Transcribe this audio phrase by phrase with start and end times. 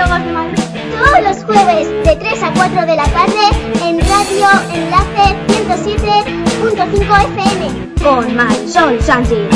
[0.00, 0.62] De Madrid.
[0.98, 3.50] Todos los jueves de 3 a 4 de la tarde
[3.84, 7.68] en Radio Enlace 107.5 FM
[8.02, 9.46] con Marisol Sánchez.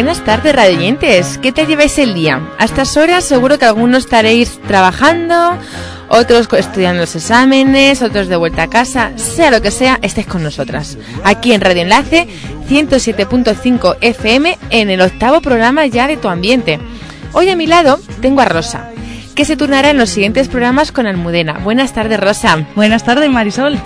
[0.00, 1.36] Buenas tardes, radioyentes.
[1.36, 2.40] ¿Qué te lleváis el día?
[2.58, 5.58] A estas horas seguro que algunos estaréis trabajando,
[6.08, 9.12] otros estudiando los exámenes, otros de vuelta a casa.
[9.16, 10.96] Sea lo que sea, estéis con nosotras.
[11.22, 12.28] Aquí en Radio Enlace
[12.70, 16.80] 107.5 FM en el octavo programa ya de tu ambiente.
[17.34, 18.88] Hoy a mi lado tengo a Rosa,
[19.34, 21.58] que se turnará en los siguientes programas con Almudena.
[21.58, 22.66] Buenas tardes, Rosa.
[22.74, 23.78] Buenas tardes, Marisol.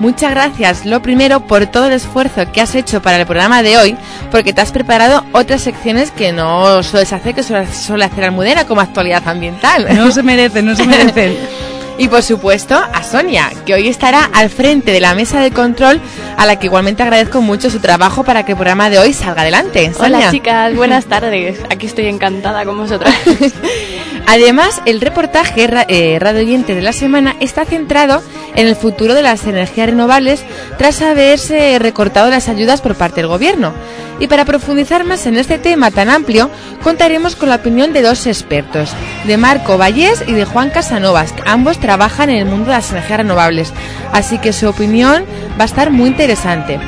[0.00, 3.78] Muchas gracias, lo primero, por todo el esfuerzo que has hecho para el programa de
[3.78, 3.96] hoy,
[4.30, 8.82] porque te has preparado otras secciones que no sueles hacer, que suele, hacer Almudena como
[8.82, 9.86] actualidad ambiental.
[9.94, 11.36] No se merecen, no se merecen.
[11.98, 15.98] Y por supuesto a Sonia, que hoy estará al frente de la mesa de control,
[16.36, 19.40] a la que igualmente agradezco mucho su trabajo para que el programa de hoy salga
[19.42, 19.94] adelante.
[19.94, 20.18] Sonia.
[20.18, 21.58] Hola chicas, buenas tardes.
[21.70, 23.14] Aquí estoy encantada con vosotras.
[24.26, 28.22] Además, el reportaje eh, Radio Oyente de la semana está centrado
[28.56, 30.44] en el futuro de las energías renovables
[30.78, 33.72] tras haberse recortado las ayudas por parte del Gobierno.
[34.18, 36.50] Y para profundizar más en este tema tan amplio,
[36.82, 38.90] contaremos con la opinión de dos expertos,
[39.24, 43.18] de Marco Vallés y de Juan Casanovas, ambos trabajan en el mundo de las energías
[43.18, 43.72] renovables.
[44.12, 45.24] Así que su opinión
[45.58, 46.80] va a estar muy interesante.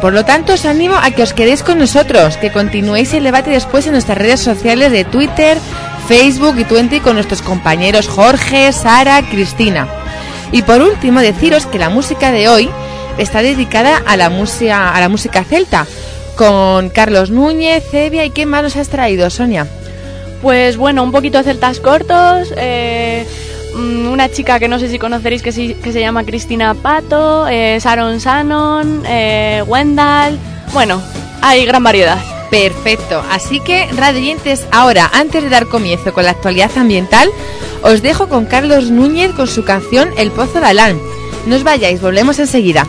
[0.00, 3.50] Por lo tanto, os animo a que os quedéis con nosotros, que continuéis el debate
[3.50, 5.58] después en nuestras redes sociales de Twitter,
[6.06, 9.88] Facebook y Twenty con nuestros compañeros Jorge, Sara, Cristina.
[10.52, 12.70] Y por último, deciros que la música de hoy
[13.18, 15.86] está dedicada a la música, a la música celta,
[16.36, 19.66] con Carlos Núñez, Cevia y ¿qué más nos has traído, Sonia?
[20.42, 23.26] Pues bueno, un poquito de celtas cortos, eh,
[23.74, 27.48] mm, una chica que no sé si conoceréis que, se, que se llama Cristina Pato,
[27.48, 30.38] eh, Sharon Shannon, eh, Wendell,
[30.72, 31.00] bueno,
[31.40, 32.33] hay gran variedad.
[32.54, 37.28] Perfecto, así que radioyentes, ahora antes de dar comienzo con la actualidad ambiental,
[37.82, 41.00] os dejo con Carlos Núñez con su canción El Pozo de Alán.
[41.48, 42.86] No os vayáis, volvemos enseguida.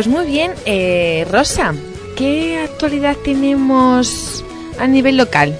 [0.00, 1.74] Pues muy bien, eh, Rosa,
[2.16, 4.42] ¿qué actualidad tenemos
[4.78, 5.54] a nivel local?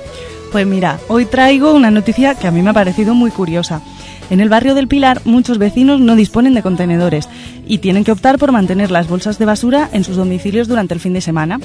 [0.51, 3.83] Pues mira, hoy traigo una noticia que a mí me ha parecido muy curiosa.
[4.31, 7.29] En el barrio del Pilar muchos vecinos no disponen de contenedores
[7.67, 11.01] y tienen que optar por mantener las bolsas de basura en sus domicilios durante el
[11.01, 11.61] fin de semana.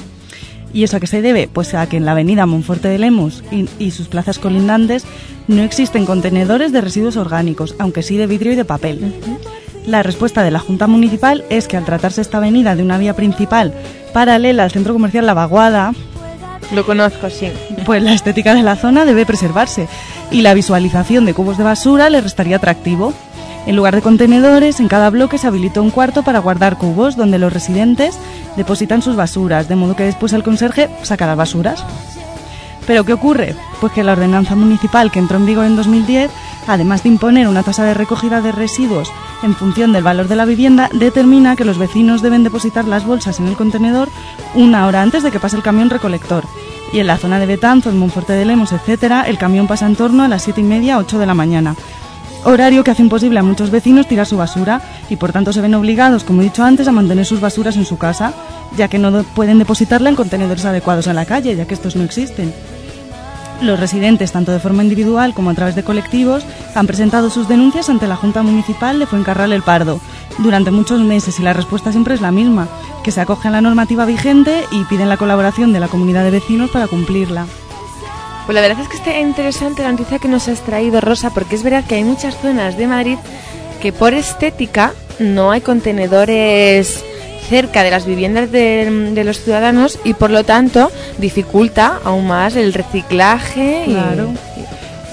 [0.73, 1.47] ¿Y eso a qué se debe?
[1.47, 5.05] Pues a que en la avenida Monforte de Lemos y, y sus plazas colindantes
[5.47, 9.13] no existen contenedores de residuos orgánicos, aunque sí de vidrio y de papel.
[9.87, 13.15] La respuesta de la Junta Municipal es que al tratarse esta avenida de una vía
[13.15, 13.73] principal
[14.13, 15.93] paralela al centro comercial La Vaguada,
[16.73, 17.51] Lo conozco, sí.
[17.85, 19.87] pues la estética de la zona debe preservarse
[20.31, 23.13] y la visualización de cubos de basura le restaría atractivo.
[23.67, 27.39] En lugar de contenedores, en cada bloque se habilitó un cuarto para guardar cubos donde
[27.39, 28.17] los residentes
[28.57, 31.83] depositan sus basuras, de modo que después el conserje saca las basuras.
[32.87, 33.55] ¿Pero qué ocurre?
[33.81, 36.29] Pues que la ordenanza municipal que entró en vigor en 2010,
[36.67, 39.11] además de imponer una tasa de recogida de residuos
[39.43, 43.39] en función del valor de la vivienda, determina que los vecinos deben depositar las bolsas
[43.39, 44.09] en el contenedor
[44.53, 46.43] una hora antes de que pase el camión recolector.
[46.93, 50.23] Y en la zona de Betanzos, Monforte de Lemos, etcétera, el camión pasa en torno
[50.23, 51.75] a las 7 y media, 8 de la mañana.
[52.45, 54.79] Horario que hace imposible a muchos vecinos tirar su basura
[55.09, 57.85] y por tanto se ven obligados, como he dicho antes, a mantener sus basuras en
[57.85, 58.33] su casa,
[58.77, 62.03] ya que no pueden depositarla en contenedores adecuados en la calle, ya que estos no
[62.03, 62.53] existen.
[63.61, 67.89] Los residentes, tanto de forma individual como a través de colectivos, han presentado sus denuncias
[67.89, 69.99] ante la Junta Municipal de Fuencarral El Pardo
[70.39, 72.67] durante muchos meses y la respuesta siempre es la misma,
[73.03, 76.31] que se acogen a la normativa vigente y piden la colaboración de la comunidad de
[76.31, 77.45] vecinos para cumplirla.
[78.45, 81.55] Pues la verdad es que está interesante la noticia que nos has traído, Rosa, porque
[81.55, 83.17] es verdad que hay muchas zonas de Madrid
[83.81, 87.03] que por estética no hay contenedores
[87.49, 92.55] cerca de las viviendas de, de los ciudadanos y por lo tanto dificulta aún más
[92.55, 93.85] el reciclaje.
[93.87, 94.29] y- Claro.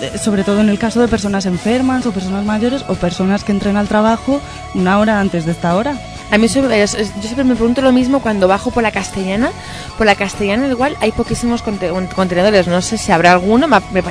[0.00, 3.52] Eh, Sobre todo en el caso de personas enfermas o personas mayores o personas que
[3.52, 4.40] entren al trabajo
[4.75, 5.96] una hora antes de esta hora.
[6.31, 9.50] A mí yo siempre me pregunto lo mismo cuando bajo por la castellana.
[9.99, 12.67] Por la castellana igual hay poquísimos conte- contenedores.
[12.67, 13.69] No sé si habrá alguno,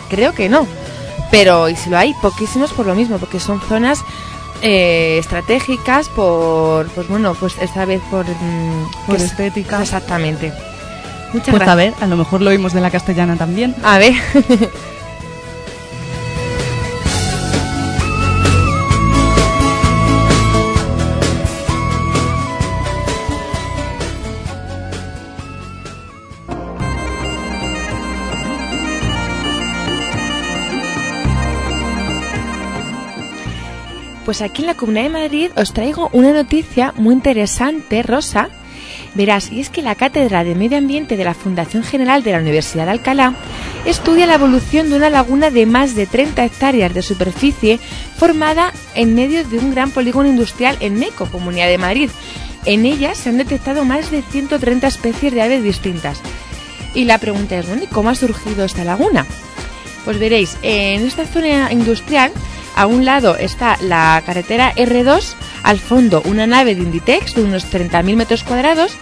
[0.10, 0.68] creo que no.
[1.32, 4.00] Pero y si lo hay, poquísimos por lo mismo, porque son zonas
[4.62, 9.82] eh, estratégicas por, pues bueno, pues esta vez por, mm, Por que es- estética.
[9.82, 10.54] Exactamente.
[11.34, 11.78] Muchas Pues a gracias.
[11.78, 13.76] ver, a lo mejor lo oímos de la castellana también.
[13.84, 14.14] A ver.
[34.32, 38.48] Pues aquí en la Comunidad de Madrid os traigo una noticia muy interesante, Rosa.
[39.14, 42.38] Verás, y es que la Cátedra de Medio Ambiente de la Fundación General de la
[42.38, 43.34] Universidad de Alcalá
[43.86, 47.78] estudia la evolución de una laguna de más de 30 hectáreas de superficie
[48.16, 52.10] formada en medio de un gran polígono industrial en Meco, Comunidad de Madrid.
[52.64, 56.22] En ella se han detectado más de 130 especies de aves distintas.
[56.96, 59.26] Y la pregunta es, bueno, ¿y cómo ha surgido esta laguna?
[60.06, 62.32] Pues veréis, en esta zona industrial,
[62.76, 65.34] a un lado está la carretera R2,
[65.64, 68.94] al fondo una nave de Inditex de unos 30.000 metros cuadrados,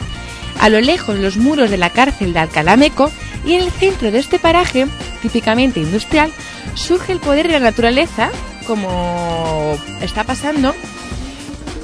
[0.60, 3.12] a lo lejos los muros de la cárcel de Alcalá Meco
[3.46, 4.88] y en el centro de este paraje,
[5.22, 6.32] típicamente industrial,
[6.76, 8.30] surge el poder de la naturaleza,
[8.68, 10.76] como está pasando,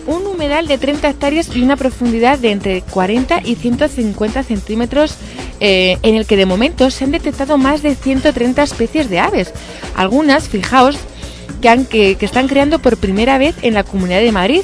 [0.07, 5.17] un humedal de 30 hectáreas y una profundidad de entre 40 y 150 centímetros
[5.59, 9.53] eh, en el que de momento se han detectado más de 130 especies de aves.
[9.95, 10.97] Algunas, fijaos,
[11.85, 14.61] que, están creando por primera vez en la Comunidad de Madrid,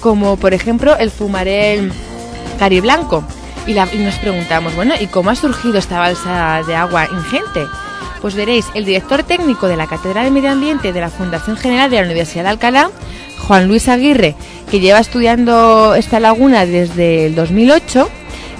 [0.00, 1.92] como por ejemplo el fumarel
[2.58, 3.24] cariblanco.
[3.66, 7.60] Y, la- y nos preguntamos, bueno, ¿y cómo ha surgido esta balsa de agua ingente?
[8.20, 11.90] Pues veréis, el director técnico de la Cátedra de Medio Ambiente de la Fundación General
[11.90, 12.90] de la Universidad de Alcalá,
[13.46, 14.34] Juan Luis Aguirre,
[14.70, 18.08] que lleva estudiando esta laguna desde el 2008,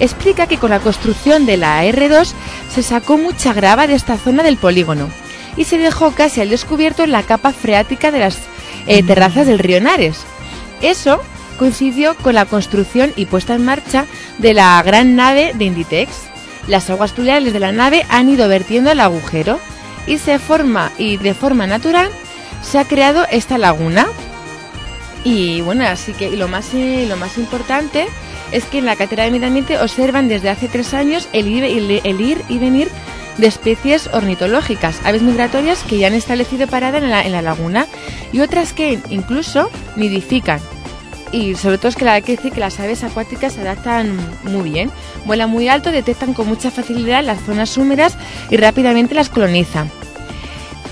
[0.00, 2.32] explica que con la construcción de la R2
[2.74, 5.08] se sacó mucha grava de esta zona del polígono
[5.56, 8.38] y se dejó casi al descubierto la capa freática de las
[8.86, 10.18] eh, terrazas del río Henares.
[10.80, 11.20] Eso
[11.58, 14.06] coincidió con la construcción y puesta en marcha
[14.38, 16.10] de la gran nave de Inditex.
[16.66, 19.60] Las aguas pluviales de la nave han ido vertiendo el agujero
[20.06, 22.10] y se forma y de forma natural
[22.62, 24.06] se ha creado esta laguna.
[25.24, 28.06] Y bueno, así que lo más eh, lo más importante
[28.52, 31.64] es que en la Cátedra de Medio Ambiente observan desde hace tres años el ir
[32.48, 32.88] y venir
[33.40, 37.86] de especies ornitológicas, aves migratorias que ya han establecido parada en la, en la laguna
[38.32, 40.60] y otras que incluso nidifican.
[41.32, 44.70] Y sobre todo es que hay que decir que las aves acuáticas se adaptan muy
[44.70, 44.90] bien,
[45.26, 48.16] vuelan muy alto, detectan con mucha facilidad las zonas húmedas
[48.50, 49.90] y rápidamente las colonizan.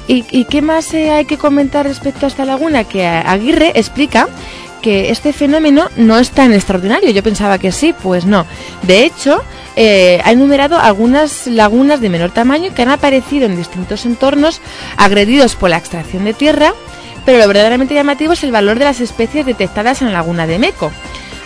[0.07, 2.85] ¿Y, y qué más eh, hay que comentar respecto a esta laguna?
[2.85, 4.29] Que Aguirre explica
[4.81, 7.11] que este fenómeno no es tan extraordinario.
[7.11, 8.47] Yo pensaba que sí, pues no.
[8.83, 9.43] De hecho,
[9.77, 14.61] eh, ha enumerado algunas lagunas de menor tamaño que han aparecido en distintos entornos
[14.97, 16.75] agredidos por la extracción de tierra,
[17.25, 20.59] pero lo verdaderamente llamativo es el valor de las especies detectadas en la laguna de
[20.59, 20.91] Meco.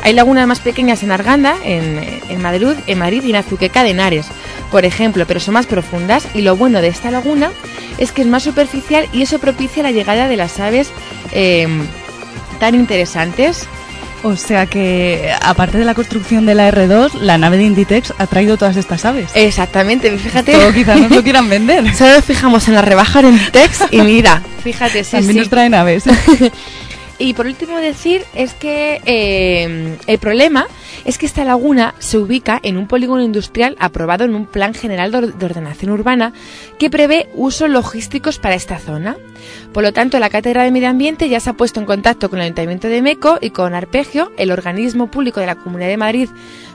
[0.02, 4.26] Hay lagunas más pequeñas en Arganda, en, Madrid, en Madrid y en Azuqueca de Henares,
[4.70, 7.52] por ejemplo, pero son más profundas y lo bueno de esta laguna
[7.98, 10.90] es que es más superficial y eso propicia la llegada de las aves
[11.30, 11.68] eh,
[12.62, 13.66] tan interesantes.
[14.23, 18.28] O sea que, aparte de la construcción de la R2, la nave de Inditex ha
[18.28, 19.33] traído todas estas aves.
[19.35, 20.52] Exactamente, fíjate.
[20.52, 21.92] Todo quizás nos lo quieran vender.
[21.97, 25.38] Solo nos fijamos en la rebaja en Inditex y mira, fíjate, sí, También sí.
[25.40, 26.04] nos traen aves.
[27.23, 30.67] Y por último decir es que eh, el problema
[31.05, 35.12] es que esta laguna se ubica en un polígono industrial aprobado en un plan general
[35.12, 36.33] de or- de ordenación urbana
[36.79, 39.17] que prevé usos logísticos para esta zona.
[39.73, 42.38] Por lo tanto, la Cátedra de Medio Ambiente ya se ha puesto en contacto con
[42.41, 46.29] el Ayuntamiento de Meco y con Arpegio, el organismo público de la Comunidad de Madrid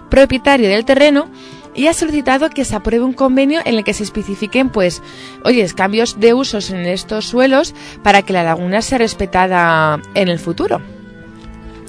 [0.09, 1.29] propietario del terreno,
[1.77, 5.01] y ha solicitado que se apruebe un convenio en el que se especifiquen, pues,
[5.45, 10.39] oye, cambios de usos en estos suelos para que la laguna sea respetada en el
[10.39, 10.81] futuro.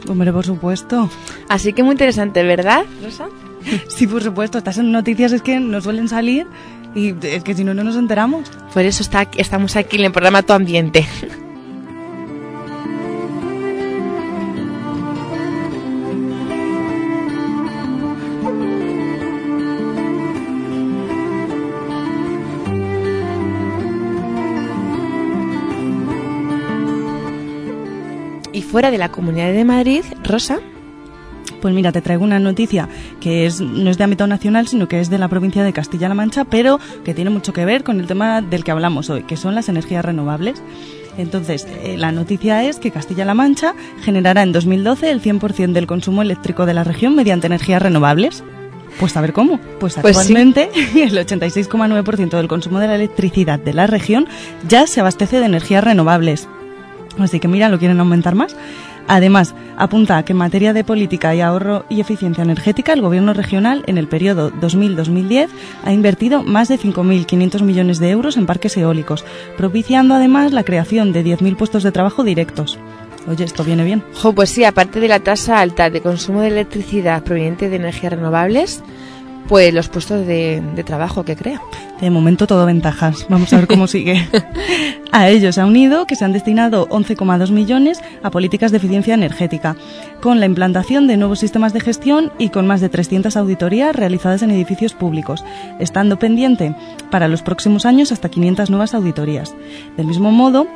[0.07, 1.11] Hombre, por supuesto.
[1.49, 3.29] Así que muy interesante, ¿verdad, Rosa?
[3.89, 4.59] Sí, por supuesto.
[4.59, 6.47] Estas noticias es que nos suelen salir
[6.95, 8.51] Y es que si no, no nos enteramos.
[8.73, 11.07] Por eso está, estamos aquí en el programa Tu Ambiente.
[28.79, 30.61] Fuera de la Comunidad de Madrid, Rosa,
[31.61, 32.89] Pues mira, te traigo una noticia
[33.21, 36.15] que es, no es de ámbito nacional, sino que es de la provincia de Castilla-La
[36.15, 39.37] Mancha, pero que tiene mucho que ver con el tema del que hablamos hoy, que
[39.37, 40.63] son las energías renovables.
[41.17, 46.23] Entonces, eh, la noticia es que Castilla-La Mancha generará en 2012 el 100% del consumo
[46.23, 48.45] eléctrico de la región mediante energías renovables.
[49.01, 49.59] Pues a ver cómo.
[49.81, 50.23] Pues Pues sí.
[50.23, 54.29] actualmente el 86,9% del consumo de la electricidad de la región
[54.69, 56.49] ya se abastece de energías renovables.
[57.19, 58.57] Así que mira, lo quieren aumentar más.
[59.09, 63.83] Además, apunta que en materia de política y ahorro y eficiencia energética, el Gobierno regional
[63.87, 65.49] en el periodo 2000-2010
[65.83, 69.25] ha invertido más de 5.500 millones de euros en parques eólicos,
[69.57, 72.79] propiciando además la creación de 10.000 puestos de trabajo directos.
[73.27, 74.03] Oye, esto viene bien.
[74.15, 78.13] Jo, pues sí, aparte de la tasa alta de consumo de electricidad proveniente de energías
[78.13, 78.83] renovables,
[79.49, 81.63] pues los puestos de, de trabajo que crea.
[82.01, 83.27] De momento todo ventajas.
[83.29, 84.27] Vamos a ver cómo sigue.
[85.11, 89.15] A ellos se ha unido que se han destinado 11,2 millones a políticas de eficiencia
[89.15, 89.77] energética,
[90.21, 94.43] con la implantación de nuevos sistemas de gestión y con más de 300 auditorías realizadas
[94.43, 95.45] en edificios públicos,
[95.79, 96.75] estando pendiente
[97.11, 99.55] para los próximos años hasta 500 nuevas auditorías.
[99.97, 100.67] Del mismo modo,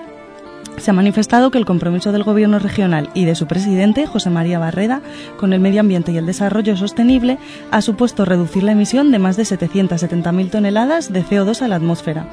[0.82, 4.58] se ha manifestado que el compromiso del Gobierno regional y de su presidente, José María
[4.58, 5.00] Barreda,
[5.38, 7.38] con el medio ambiente y el desarrollo sostenible
[7.70, 12.26] ha supuesto reducir la emisión de más de 770.000 toneladas de CO2 a la atmósfera.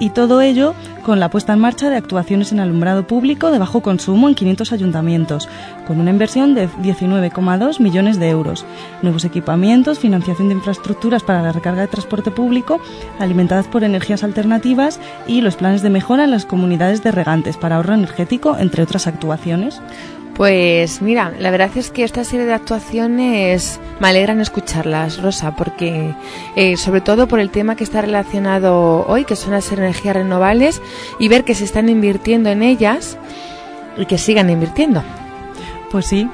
[0.00, 3.82] Y todo ello con la puesta en marcha de actuaciones en alumbrado público de bajo
[3.82, 5.48] consumo en 500 ayuntamientos,
[5.86, 8.64] con una inversión de 19,2 millones de euros.
[9.02, 12.80] Nuevos equipamientos, financiación de infraestructuras para la recarga de transporte público,
[13.18, 17.76] alimentadas por energías alternativas y los planes de mejora en las comunidades de regantes para
[17.76, 19.82] ahorro energético, entre otras actuaciones.
[20.40, 26.14] Pues mira, la verdad es que esta serie de actuaciones me alegran escucharlas, Rosa, porque
[26.56, 30.80] eh, sobre todo por el tema que está relacionado hoy, que son las energías renovables,
[31.18, 33.18] y ver que se están invirtiendo en ellas
[33.98, 35.02] y que sigan invirtiendo.
[35.90, 36.26] Pues sí.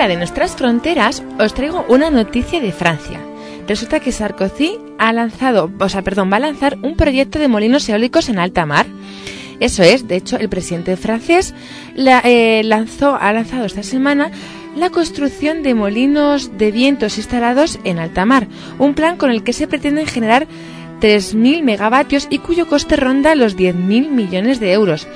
[0.00, 3.20] Fuera de nuestras fronteras, os traigo una noticia de Francia.
[3.68, 7.86] Resulta que Sarkozy ha lanzado, o sea, perdón, va a lanzar un proyecto de molinos
[7.86, 8.86] eólicos en alta mar.
[9.60, 11.52] Eso es, de hecho, el presidente francés
[11.94, 14.30] la- eh, lanzó, ha lanzado esta semana
[14.74, 18.46] la construcción de molinos de vientos instalados en alta mar,
[18.78, 20.46] un plan con el que se pretenden generar
[21.02, 25.06] 3.000 megavatios y cuyo coste ronda los 10.000 millones de euros.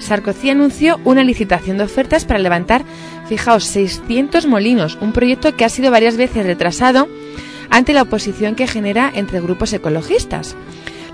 [0.00, 2.82] Sarkozy anunció una licitación de ofertas para levantar,
[3.28, 7.08] fijaos, 600 molinos, un proyecto que ha sido varias veces retrasado
[7.70, 10.56] ante la oposición que genera entre grupos ecologistas.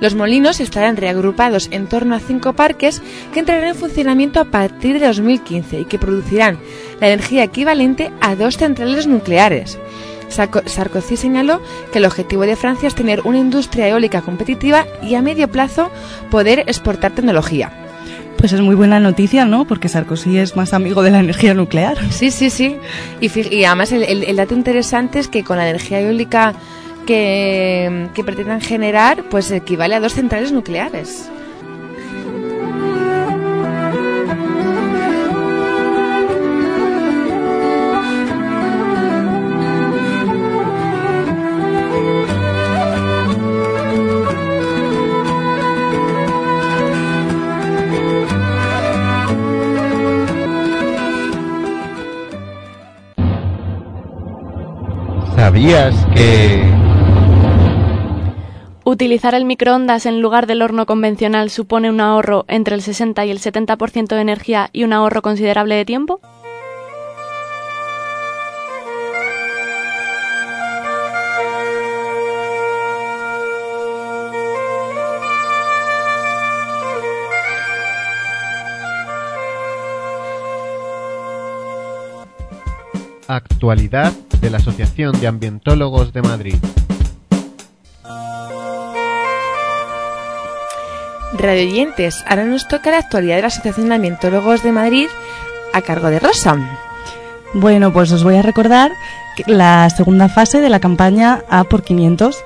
[0.00, 3.02] Los molinos estarán reagrupados en torno a cinco parques
[3.34, 6.58] que entrarán en funcionamiento a partir de 2015 y que producirán
[7.00, 9.78] la energía equivalente a dos centrales nucleares.
[10.30, 11.60] Sarko- Sarkozy señaló
[11.92, 15.90] que el objetivo de Francia es tener una industria eólica competitiva y a medio plazo
[16.30, 17.70] poder exportar tecnología.
[18.40, 19.66] Pues es muy buena noticia, ¿no?
[19.66, 21.98] Porque Sarkozy es más amigo de la energía nuclear.
[22.10, 22.76] Sí, sí, sí.
[23.20, 26.54] Y, además el, el- el dato interesante es que con la energía eólica
[27.06, 31.28] que, que pretendan generar, pues equivale a dos centrales nucleares.
[55.50, 56.62] ¿Sabías que...
[58.84, 63.32] Utilizar el microondas en lugar del horno convencional supone un ahorro entre el 60 y
[63.32, 66.20] el 70% de energía y un ahorro considerable de tiempo?
[83.36, 86.56] Actualidad de la Asociación de Ambientólogos de Madrid.
[91.38, 95.06] Radio oyentes, ahora nos toca la actualidad de la Asociación de Ambientólogos de Madrid
[95.72, 96.58] a cargo de Rosa.
[97.54, 98.90] Bueno, pues os voy a recordar
[99.36, 102.36] que la segunda fase de la campaña A por 500,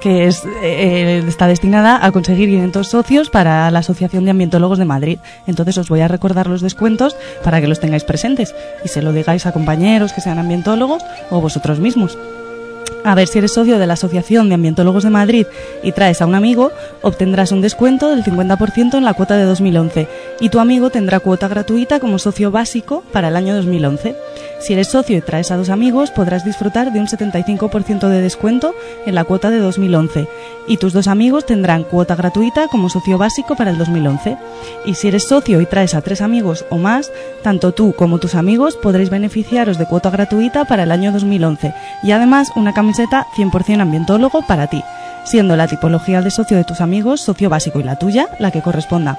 [0.00, 4.84] que es, eh, está destinada a conseguir 500 socios para la Asociación de Ambientólogos de
[4.84, 5.18] Madrid.
[5.46, 9.12] Entonces os voy a recordar los descuentos para que los tengáis presentes y se lo
[9.12, 12.16] digáis a compañeros que sean ambientólogos o vosotros mismos.
[13.06, 15.46] A ver, si eres socio de la Asociación de Ambientólogos de Madrid
[15.84, 16.72] y traes a un amigo,
[17.02, 20.08] obtendrás un descuento del 50% en la cuota de 2011
[20.40, 24.16] y tu amigo tendrá cuota gratuita como socio básico para el año 2011.
[24.58, 28.74] Si eres socio y traes a dos amigos, podrás disfrutar de un 75% de descuento
[29.06, 30.26] en la cuota de 2011
[30.66, 34.36] y tus dos amigos tendrán cuota gratuita como socio básico para el 2011.
[34.84, 37.12] Y si eres socio y traes a tres amigos o más,
[37.44, 41.72] tanto tú como tus amigos podréis beneficiaros de cuota gratuita para el año 2011
[42.02, 44.82] y además una camiseta 100% ambientólogo para ti,
[45.24, 48.62] siendo la tipología de socio de tus amigos socio básico y la tuya la que
[48.62, 49.18] corresponda.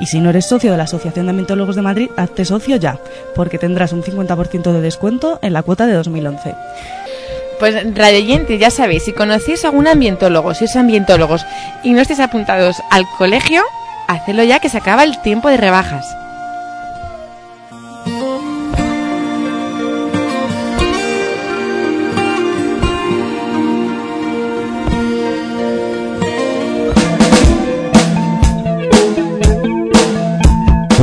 [0.00, 2.98] Y si no eres socio de la Asociación de Ambientólogos de Madrid, hazte socio ya,
[3.34, 6.54] porque tendrás un 50% de descuento en la cuota de 2011.
[7.58, 11.44] Pues radioyente, ya sabéis, si conocéis a algún ambientólogo, si sois ambientólogos
[11.82, 13.62] y no estáis apuntados al colegio,
[14.06, 16.06] hacedlo ya que se acaba el tiempo de rebajas.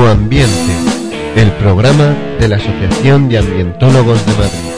[0.07, 0.73] Ambiente,
[1.35, 4.69] el programa de la Asociación de Ambientólogos de Madrid.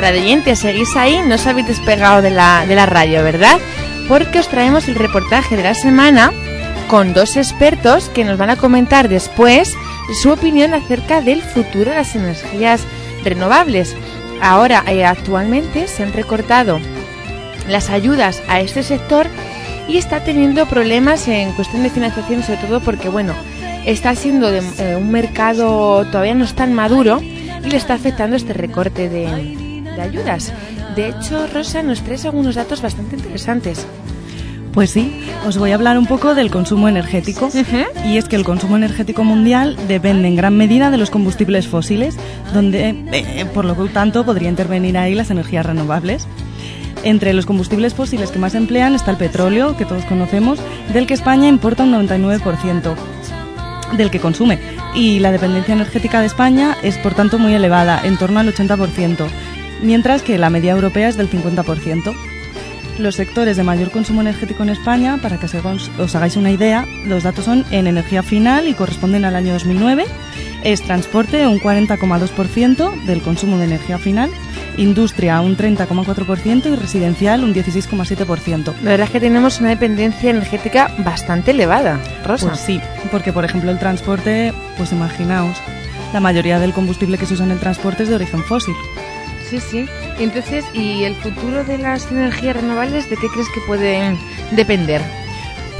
[0.00, 3.58] Radioyente, seguís ahí, no os habéis despegado de la, de la radio, ¿verdad?
[4.08, 6.32] Porque os traemos el reportaje de la semana
[6.88, 9.74] con dos expertos que nos van a comentar después
[10.22, 12.82] su opinión acerca del futuro de las energías
[13.22, 13.94] renovables.
[14.42, 16.80] Ahora, eh, actualmente se han recortado
[17.68, 19.26] las ayudas a este sector
[19.86, 23.34] y está teniendo problemas en cuestión de financiación, sobre todo porque, bueno,
[23.86, 28.52] está siendo eh, un mercado todavía no es tan maduro y le está afectando este
[28.52, 30.52] recorte de, de ayudas.
[30.96, 33.86] De hecho, Rosa nos trae algunos datos bastante interesantes.
[34.72, 35.12] Pues sí,
[35.46, 37.50] os voy a hablar un poco del consumo energético.
[38.04, 42.16] Y es que el consumo energético mundial depende en gran medida de los combustibles fósiles,
[42.54, 46.26] donde, eh, por lo tanto, podría intervenir ahí las energías renovables.
[47.02, 50.60] Entre los combustibles fósiles que más emplean está el petróleo, que todos conocemos,
[50.92, 52.94] del que España importa un 99%
[53.96, 54.58] del que consume.
[54.94, 59.26] Y la dependencia energética de España es, por tanto, muy elevada, en torno al 80%,
[59.82, 62.14] mientras que la media europea es del 50%.
[62.98, 67.22] Los sectores de mayor consumo energético en España, para que os hagáis una idea, los
[67.22, 70.04] datos son en energía final y corresponden al año 2009.
[70.64, 74.30] Es transporte un 40,2% del consumo de energía final,
[74.76, 78.74] industria un 30,4% y residencial un 16,7%.
[78.82, 82.48] La verdad es que tenemos una dependencia energética bastante elevada, Rosa.
[82.48, 85.56] Pues sí, porque por ejemplo el transporte, pues imaginaos,
[86.12, 88.74] la mayoría del combustible que se usa en el transporte es de origen fósil.
[89.50, 89.86] Sí, sí.
[90.20, 94.16] Entonces, ¿y el futuro de las energías renovables de qué crees que pueden
[94.52, 95.02] depender?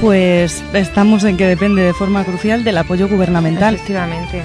[0.01, 3.75] Pues estamos en que depende de forma crucial del apoyo gubernamental.
[3.75, 4.43] Efectivamente.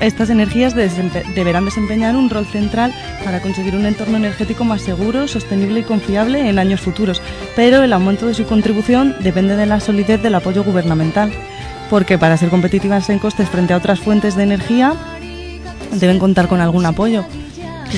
[0.00, 2.92] Estas energías desempe- deberán desempeñar un rol central
[3.24, 7.22] para conseguir un entorno energético más seguro, sostenible y confiable en años futuros,
[7.54, 11.32] pero el aumento de su contribución depende de la solidez del apoyo gubernamental,
[11.90, 14.94] porque para ser competitivas en costes frente a otras fuentes de energía
[15.92, 17.24] deben contar con algún apoyo,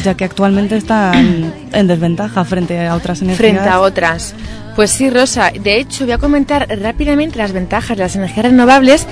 [0.02, 3.38] ya que actualmente están en desventaja frente a otras energías.
[3.52, 4.34] Frente a otras.
[4.74, 5.50] Pues sí, Rosa.
[5.58, 9.06] De hecho, voy a comentar rápidamente las ventajas de las energías renovables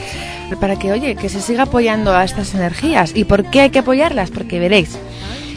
[0.61, 3.13] para que, oye, que se siga apoyando a estas energías.
[3.15, 4.31] ¿Y por qué hay que apoyarlas?
[4.31, 4.99] Porque veréis,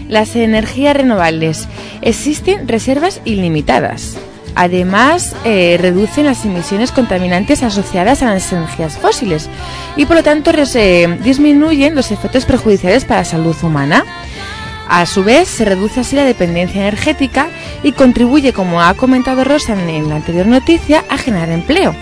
[0.07, 1.67] las energías renovables
[2.01, 4.15] existen reservas ilimitadas.
[4.55, 9.49] Además, eh, reducen las emisiones contaminantes asociadas a las energías fósiles
[9.97, 14.03] y, por lo tanto, res- eh, disminuyen los efectos perjudiciales para la salud humana.
[14.89, 17.49] A su vez, se reduce así la dependencia energética
[17.83, 21.93] y contribuye, como ha comentado Rosa en, la anterior noticia, a generar empleo.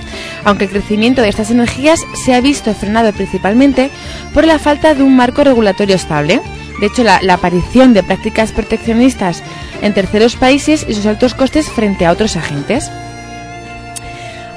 [0.44, 3.90] Aunque el crecimiento de estas energías se ha visto frenado principalmente
[4.34, 6.42] por la falta de un marco regulatorio estable.
[6.80, 9.42] De hecho, la, la aparición de prácticas proteccionistas
[9.82, 12.92] en terceros países y sus altos costes frente a otros agentes.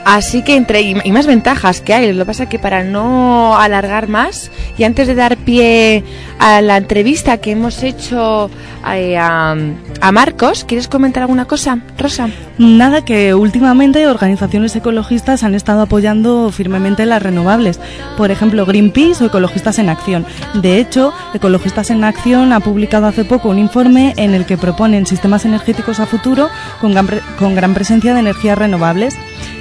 [0.09, 3.59] Así que entre y más ventajas que hay, lo que pasa es que para no
[3.59, 6.03] alargar más y antes de dar pie
[6.39, 8.49] a la entrevista que hemos hecho
[8.91, 9.55] eh, a,
[10.01, 12.31] a Marcos, ¿quieres comentar alguna cosa, Rosa?
[12.57, 17.79] Nada, que últimamente organizaciones ecologistas han estado apoyando firmemente las renovables.
[18.17, 20.25] Por ejemplo, Greenpeace o Ecologistas en Acción.
[20.55, 25.05] De hecho, Ecologistas en Acción ha publicado hace poco un informe en el que proponen
[25.05, 26.49] sistemas energéticos a futuro
[26.81, 26.95] con
[27.39, 29.15] con gran presencia de energías renovables.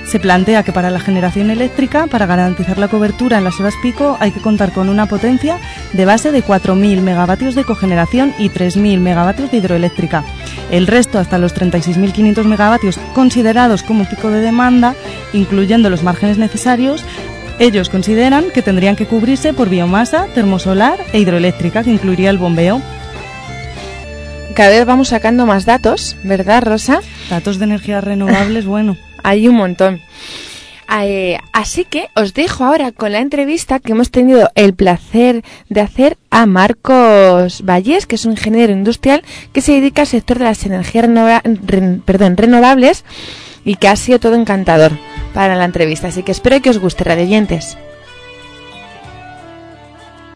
[0.07, 4.15] Se plantea que para la generación eléctrica, para garantizar la cobertura en las horas pico,
[4.21, 5.59] hay que contar con una potencia
[5.91, 10.23] de base de 4.000 megavatios de cogeneración y 3.000 megavatios de hidroeléctrica.
[10.71, 14.95] El resto, hasta los 36.500 megavatios considerados como pico de demanda,
[15.33, 17.03] incluyendo los márgenes necesarios,
[17.59, 22.81] ellos consideran que tendrían que cubrirse por biomasa, termosolar e hidroeléctrica, que incluiría el bombeo.
[24.55, 27.01] Cada vez vamos sacando más datos, ¿verdad, Rosa?
[27.29, 28.95] Datos de energías renovables, bueno.
[29.27, 29.99] Hay un montón.
[31.01, 35.81] Eh, así que os dejo ahora con la entrevista que hemos tenido el placer de
[35.81, 40.45] hacer a Marcos Vallés, que es un ingeniero industrial que se dedica al sector de
[40.45, 41.09] las energías
[42.37, 43.03] renovables
[43.65, 44.93] y que ha sido todo encantador
[45.33, 46.07] para la entrevista.
[46.07, 47.77] Así que espero que os guste, radioyentes.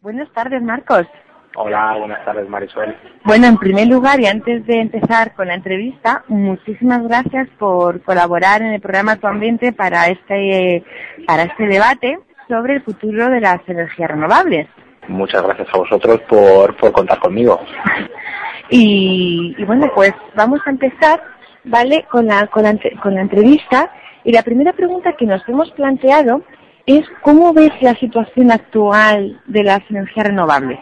[0.01, 1.07] Buenas tardes, Marcos.
[1.55, 2.95] Hola, buenas tardes Marisol.
[3.25, 8.61] Bueno, en primer lugar y antes de empezar con la entrevista, muchísimas gracias por colaborar
[8.61, 10.83] en el programa Tu Ambiente para este,
[11.27, 14.67] para este debate sobre el futuro de las energías renovables.
[15.09, 17.59] Muchas gracias a vosotros por, por contar conmigo.
[18.73, 21.21] Y, y bueno, pues vamos a empezar,
[21.65, 22.05] ¿vale?
[22.09, 23.91] Con la, con, la, con la entrevista.
[24.23, 26.41] Y la primera pregunta que nos hemos planteado
[26.85, 30.79] es ¿cómo ves la situación actual de las energías renovables?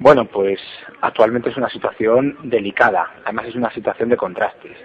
[0.00, 0.60] Bueno, pues
[1.00, 4.76] actualmente es una situación delicada, además es una situación de contrastes.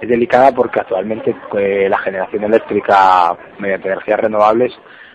[0.00, 4.72] Es delicada porque actualmente eh, la generación eléctrica mediante energías renovables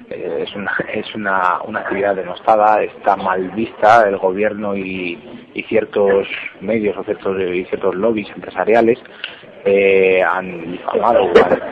[0.10, 6.28] eh, es, una, es una, actividad denostada, está mal vista, el gobierno y, y ciertos
[6.62, 9.00] medios o ciertos, y ciertos lobbies empresariales
[9.66, 11.18] eh, han han,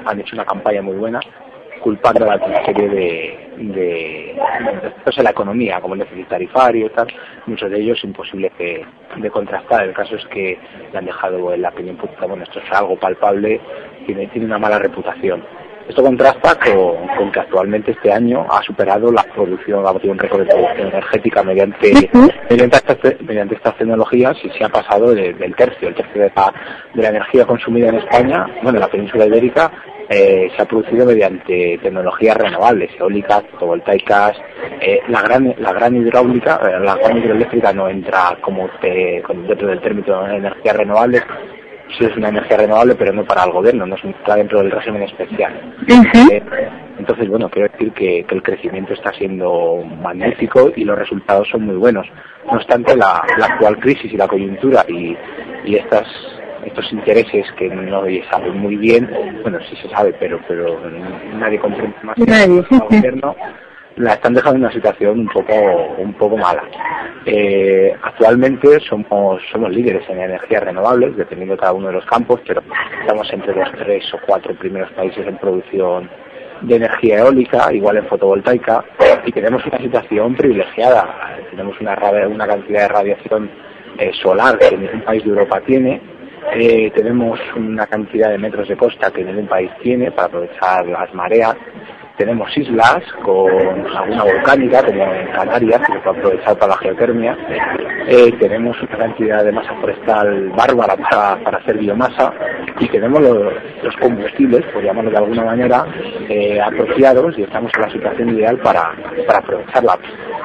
[0.06, 1.20] han hecho una campaña muy buena
[1.88, 4.36] culpando a una serie de, de,
[5.15, 7.08] de la economía, como el déficit tarifario y tal,
[7.45, 9.84] muchos de ellos imposibles de, de contrastar.
[9.86, 10.60] El caso es que
[10.91, 13.62] le han dejado en la opinión pública, bueno, esto es algo palpable,
[14.06, 15.41] tiene, tiene una mala reputación.
[15.88, 20.19] Esto contrasta con, con que actualmente este año ha superado la producción, ha batido un
[20.19, 21.93] récord de producción energética mediante,
[22.50, 26.32] mediante, estas, mediante estas tecnologías y se ha pasado de- del tercio, el tercio de
[26.36, 26.54] la,
[26.93, 29.71] de la energía consumida en España, bueno, en la península ibérica,
[30.10, 34.38] eh, se ha producido mediante tecnologías renovables, eólicas, fotovoltaicas,
[34.82, 39.46] eh, la gran la gran hidráulica, eh, la gran hidroeléctrica no entra como te- con-
[39.48, 41.24] dentro del término de energías renovables,
[41.98, 45.04] sí es una energía renovable, pero no para el gobierno, no está dentro del régimen
[45.04, 45.76] especial.
[46.32, 46.41] Eh,
[47.00, 51.63] entonces, bueno, quiero decir que, que el crecimiento está siendo magnífico y los resultados son
[51.65, 52.08] muy buenos.
[52.46, 55.15] No obstante, la, la actual crisis y la coyuntura y,
[55.65, 56.06] y estas
[56.65, 59.10] estos intereses que no se saben muy bien,
[59.41, 60.80] bueno, sí se sabe, pero pero
[61.36, 63.36] nadie comprende más que el gobierno,
[63.98, 65.54] la están dejando en una situación un poco
[65.98, 66.63] un poco mala.
[67.26, 72.41] Eh, actualmente somos somos líderes en energías renovables, dependiendo de cada uno de los campos,
[72.48, 72.62] pero
[73.02, 76.10] estamos entre los tres o cuatro primeros países en producción
[76.62, 78.84] de energía eólica, igual en fotovoltaica,
[79.26, 81.38] y tenemos una situación privilegiada.
[81.52, 81.96] Tenemos una,
[82.28, 83.50] una cantidad de radiación
[83.98, 86.02] eh, solar que ningún país de Europa tiene,
[86.54, 91.14] eh, tenemos una cantidad de metros de costa que ningún país tiene para aprovechar las
[91.14, 91.56] mareas.
[92.18, 97.38] Tenemos islas con laguna volcánica, como en Canarias, que se puede aprovechar para la geotermia.
[98.08, 102.34] Eh, tenemos una cantidad de masa forestal bárbara para, para hacer biomasa.
[102.80, 103.52] Y tenemos lo-
[103.84, 105.86] los combustibles, por llamarlo de alguna manera,
[106.28, 108.94] eh, apropiados y estamos en la situación ideal para,
[109.28, 110.00] para aprovecharla.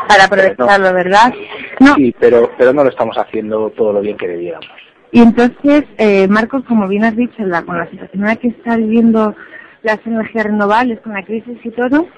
[0.09, 1.33] Para aprovecharlo, ¿verdad?
[1.81, 4.69] No, Sí, pero, pero no lo estamos haciendo todo lo bien que debiéramos.
[5.13, 8.49] Y entonces, eh, Marcos, como bien has dicho, la, con la situación en la que
[8.49, 9.37] está viviendo
[9.83, 12.09] las energías renovables, con la crisis y todo,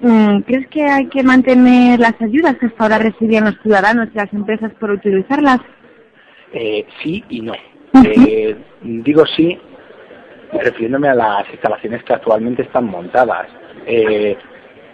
[0.00, 4.16] mm, ¿crees que hay que mantener las ayudas que hasta ahora recibían los ciudadanos y
[4.16, 5.60] las empresas por utilizarlas?
[6.52, 7.54] Eh, sí y no.
[8.04, 9.58] Eh, digo sí,
[10.52, 13.46] refiriéndome a las instalaciones que actualmente están montadas.
[13.86, 14.36] Eh,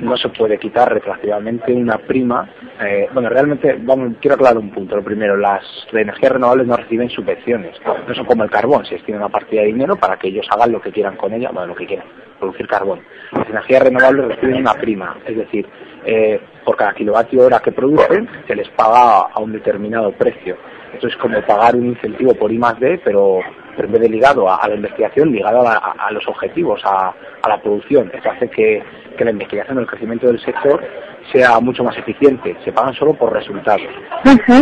[0.00, 2.48] no se puede quitar retroactivamente una prima.
[2.80, 4.96] Eh, bueno, realmente, vamos, quiero aclarar un punto.
[4.96, 7.76] Lo primero, las energías renovables no reciben subvenciones.
[8.06, 10.72] No son como el carbón, se destina una partida de dinero para que ellos hagan
[10.72, 12.06] lo que quieran con ella, bueno, lo que quieran,
[12.38, 13.00] producir carbón.
[13.32, 15.66] Las energías renovables reciben una prima, es decir,
[16.04, 20.56] eh, por cada kilovatio hora que producen se les paga a un determinado precio.
[20.94, 23.40] Esto es como pagar un incentivo por I más D, pero,
[23.76, 27.48] en vez de ligado a, la investigación, ligado a, a- a los objetivos, a, a
[27.48, 28.10] la producción.
[28.14, 28.82] Esto hace que,
[29.18, 30.82] que la investigación, el crecimiento del sector
[31.30, 32.56] sea mucho más eficiente.
[32.64, 33.88] Se pagan solo por resultados.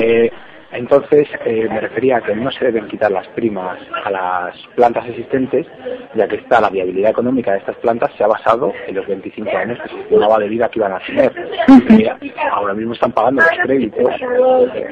[0.03, 0.33] Eh,
[0.73, 5.09] entonces, eh, me refería a que no se deben quitar las primas a las plantas
[5.09, 5.67] existentes,
[6.15, 9.57] ya que está la viabilidad económica de estas plantas se ha basado en los 25
[9.57, 11.33] años que se estimaba de vida que iban a tener.
[11.89, 14.11] Eh, ahora mismo están pagando los créditos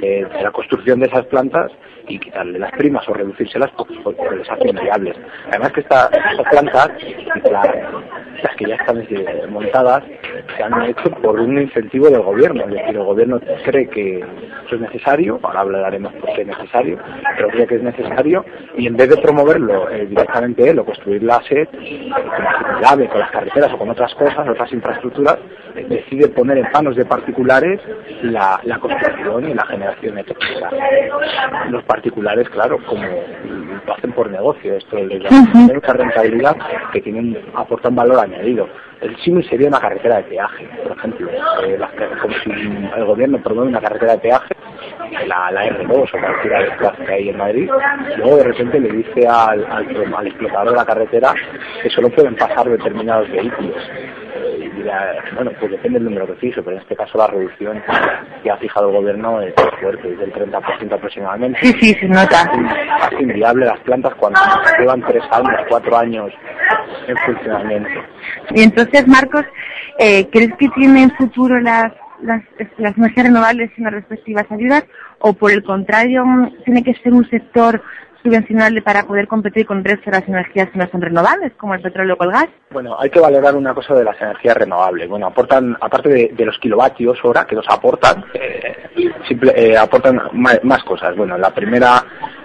[0.01, 1.71] eh, de la construcción de esas plantas
[2.09, 5.17] y quitarle las primas o reducírselas porque, porque les hacen viables.
[5.49, 6.91] Además que esta- estas plantas,
[7.51, 7.91] la-
[8.43, 10.03] las que ya están eh, montadas,
[10.57, 12.63] se han hecho por un incentivo del gobierno.
[12.65, 16.99] Es decir, el gobierno cree que eso es necesario, ahora hablaremos por qué es necesario,
[17.37, 18.45] pero cree que es necesario
[18.77, 23.21] y en vez de promoverlo eh, directamente él o construir la SED, se AVE, con
[23.21, 25.39] las carreteras o con otras cosas, otras infraestructuras,
[25.89, 27.81] decide poner en manos de particulares
[28.23, 30.71] la, la construcción y la generación eléctrica.
[31.71, 36.57] Los particulares, claro, como lo hacen por negocio, esto les da mucha rentabilidad
[36.93, 38.69] que tienen, aportan valor añadido.
[39.01, 41.31] El símil sería una carretera de peaje, por ejemplo.
[41.65, 41.79] Eh,
[42.21, 44.55] como si el gobierno promueve una carretera de peaje,
[45.29, 47.71] la, la R2 o cualquiera de estas que hay en Madrid,
[48.17, 51.33] luego de repente le dice al, al, al explotador de la carretera
[51.81, 53.77] que solo pueden pasar determinados vehículos.
[54.45, 57.83] Y bueno, pues depende del número que fije, pero en este caso la reducción
[58.43, 61.59] que ha fijado el gobierno es fuerte, es del 30% aproximadamente.
[61.63, 62.43] Sí, sí, se nota.
[63.01, 64.41] Hace inviable las plantas cuando
[64.79, 66.33] llevan tres años, cuatro años
[67.07, 68.01] en funcionamiento.
[68.51, 69.45] Y entonces, Marcos,
[69.99, 72.43] eh, ¿crees que tienen futuro las, las,
[72.79, 74.85] las energías renovables sin las respectivas ayudas?
[75.19, 76.25] ¿O por el contrario,
[76.65, 77.83] tiene que ser un sector
[78.25, 81.83] subvencionable para poder competir con el de las energías que no son renovables, como el
[81.83, 82.49] petróleo o el gas?
[82.71, 85.09] Bueno, hay que valorar una cosa de las energías renovables.
[85.09, 88.89] Bueno, aportan, aparte de, de los kilovatios hora que nos aportan, eh,
[89.29, 91.15] simple- eh, aportan ma- más, cosas.
[91.17, 92.03] Bueno, la primera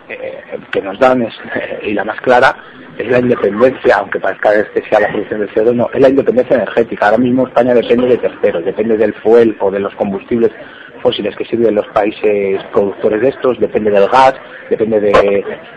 [0.10, 2.56] eh, que nos dan es, eh, y la más clara
[3.00, 6.58] es la independencia, aunque parezca que sea la producción del CO2, no, es la independencia
[6.58, 7.06] energética.
[7.06, 10.52] Ahora mismo España depende de terceros, depende del fuel o de los combustibles
[11.02, 14.34] fósiles que sirven los países productores de estos, depende del gas,
[14.70, 15.12] depende de,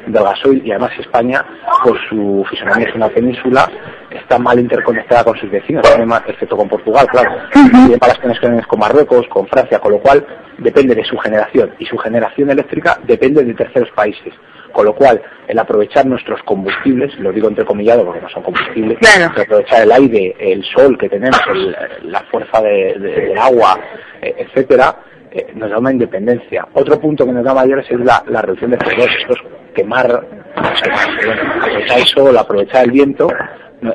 [0.09, 1.45] del gasoil y además España,
[1.85, 3.71] por su fisonomía es una península,
[4.11, 5.87] está mal interconectada con sus vecinos,
[6.27, 10.27] excepto con Portugal, claro, tiene malas conexiones con Marruecos, con Francia, con lo cual
[10.59, 14.35] depende de su generación y su generación eléctrica depende de terceros países.
[14.73, 19.33] Con lo cual, el aprovechar nuestros combustibles, lo digo entrecomillado porque no son combustibles, Claro.
[19.41, 21.77] aprovechar el aire, el sol que tenemos, el-
[22.11, 23.79] la fuerza de- de- del agua,
[24.23, 24.97] eh, etcétera,
[25.31, 26.67] eh, nos da una independencia.
[26.73, 29.41] Otro punto que nos da mayores es la, la reducción de CO2, esto es
[29.75, 30.09] quemar,
[30.57, 33.29] bueno, aprovechar el sol, aprovechar el viento,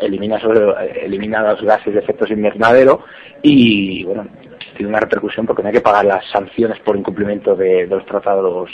[0.01, 3.03] elimina, sobre, elimina los gases de efectos invernadero
[3.41, 4.27] y, bueno,
[4.75, 8.05] tiene una repercusión porque no hay que pagar las sanciones por incumplimiento de, de los
[8.05, 8.69] tratados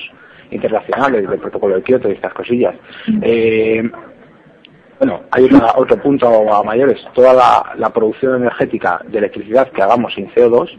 [0.51, 2.75] internacionales, del protocolo de Kioto y estas cosillas.
[3.21, 3.83] Eh,
[4.99, 6.99] bueno, hay otra- otro punto a mayores.
[7.13, 10.69] Toda la, la producción energética de electricidad que hagamos sin CO2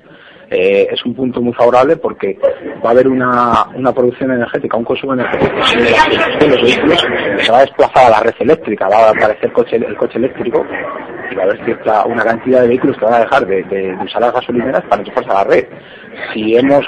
[0.50, 2.38] eh, es un punto muy favorable porque
[2.84, 5.54] va a haber una, una producción energética, un consumo energético
[6.40, 7.06] de los vehículos
[7.38, 10.64] se va a desplazar a la red eléctrica, va a aparecer coche, el coche eléctrico
[11.30, 13.96] y va a haber cierta, una cantidad de vehículos que van a dejar de, de-
[14.04, 15.66] usar las gasolineras para enchufarse a la red.
[16.32, 16.84] Si hemos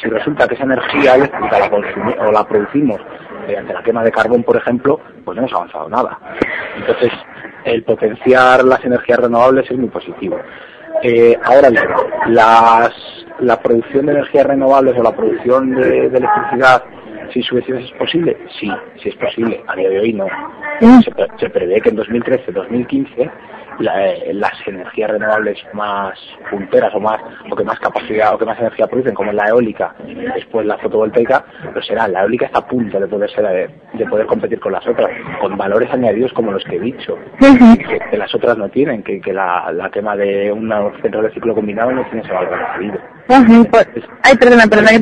[0.00, 3.00] si resulta que esa energía eléctrica la consumi- o la producimos
[3.46, 6.18] mediante la quema de carbón, por ejemplo, pues no hemos avanzado nada.
[6.76, 7.10] Entonces,
[7.64, 10.38] el potenciar las energías renovables es muy positivo.
[11.02, 11.84] Eh, ahora bien,
[12.28, 12.92] las,
[13.40, 16.82] la producción de energías renovables o la producción de, de electricidad
[17.32, 18.36] sin subvenciones es posible?
[18.58, 18.70] Sí,
[19.02, 19.62] sí es posible.
[19.68, 20.26] A día de hoy no.
[21.02, 23.30] Se, pre- se prevé que en 2013-2015
[23.80, 26.18] la- eh, las energías renovables más
[26.50, 29.94] punteras o más o que más capacidad o que más energía producen, como la eólica,
[30.34, 32.06] después la fotovoltaica, lo será.
[32.08, 35.10] La eólica está a punto de poder ser de, de poder competir con las otras,
[35.40, 37.18] con valores añadidos como los que he dicho,
[37.88, 41.30] que, que las otras no tienen, que, que la, la quema de una central de
[41.32, 42.98] ciclo combinado no tiene ese valor añadido.
[43.70, 43.88] Pues-
[44.22, 44.96] Ay, perdona, perdona que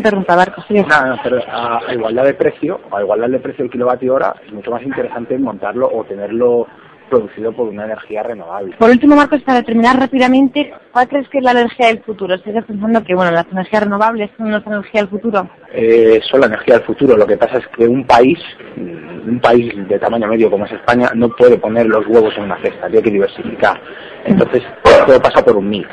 [0.68, 0.82] sigue.
[0.86, 4.34] Nada, no, pero a, a igualdad de precio, a igualdad de precio del kilovatio hora,
[4.46, 6.66] es mucho más interesante montarlo o tenerlo
[7.08, 8.76] producido por una energía renovable.
[8.78, 12.36] Por último, Marcos, para terminar rápidamente, ¿cuál crees que es la energía del futuro?
[12.38, 15.48] ¿Sigues pensando que bueno, las energías renovables son nuestra energía del futuro?
[15.72, 17.16] Eh, son la energía del futuro.
[17.16, 18.38] Lo que pasa es que un país,
[18.76, 22.60] un país de tamaño medio como es España, no puede poner los huevos en una
[22.60, 23.80] cesta, tiene que diversificar.
[24.24, 24.62] Entonces,
[25.06, 25.88] todo pasa por un mix.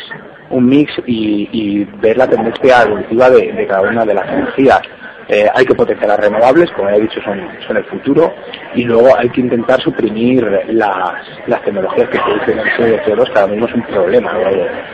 [0.49, 4.82] Un mix y, y ver la tendencia evolutiva de, de cada una de las energías.
[5.27, 8.33] Eh, hay que potenciar las renovables, como he dicho, son, son el futuro,
[8.75, 13.47] y luego hay que intentar suprimir las, las tecnologías que producen el CO2, que ahora
[13.47, 14.39] mismo es un problema, ¿no?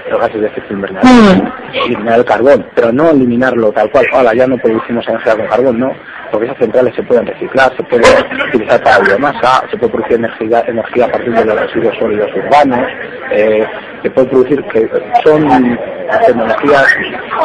[0.10, 1.54] los gases de efecto invernadero,
[1.86, 5.80] eliminar el carbón, pero no eliminarlo tal cual, ahora ya no producimos energía con carbón,
[5.80, 5.92] no,
[6.32, 8.04] porque esas centrales se pueden reciclar, se puede
[8.48, 12.88] utilizar para biomasa, se puede producir energía, energía a partir de los residuos sólidos urbanos,
[13.32, 13.66] eh,
[14.02, 14.90] se puede producir, que
[15.24, 15.78] son
[16.26, 16.86] tecnologías,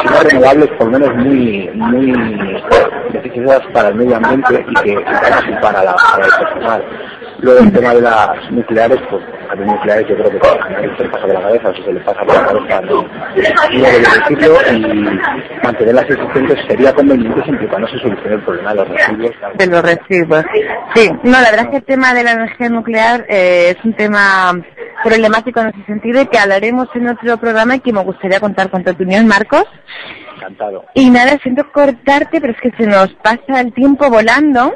[0.05, 2.11] no renovables, por lo menos muy, muy
[3.11, 4.95] beneficiosas para el medio ambiente y que
[5.61, 6.83] para, para el personal.
[7.39, 10.39] Luego el tema de las nucleares, pues a los nucleares yo creo que
[10.97, 13.05] se le pasa por la cabeza, o si se le pasa por la cabeza no,
[14.29, 19.31] decirlo y mantenerlas existentes sería conveniente siempre cuando se solucione el problema de los residuos.
[19.55, 20.45] De los residuos.
[20.95, 23.93] Sí, no, la verdad es que el tema de la energía nuclear eh, es un
[23.93, 24.59] tema
[25.03, 28.71] problemático en ese sentido y que hablaremos en otro programa y que me gustaría contar
[28.71, 29.65] con tu opinión, Marcos.
[30.35, 30.85] Encantado.
[30.95, 34.73] Y nada, siento cortarte, pero es que se nos pasa el tiempo volando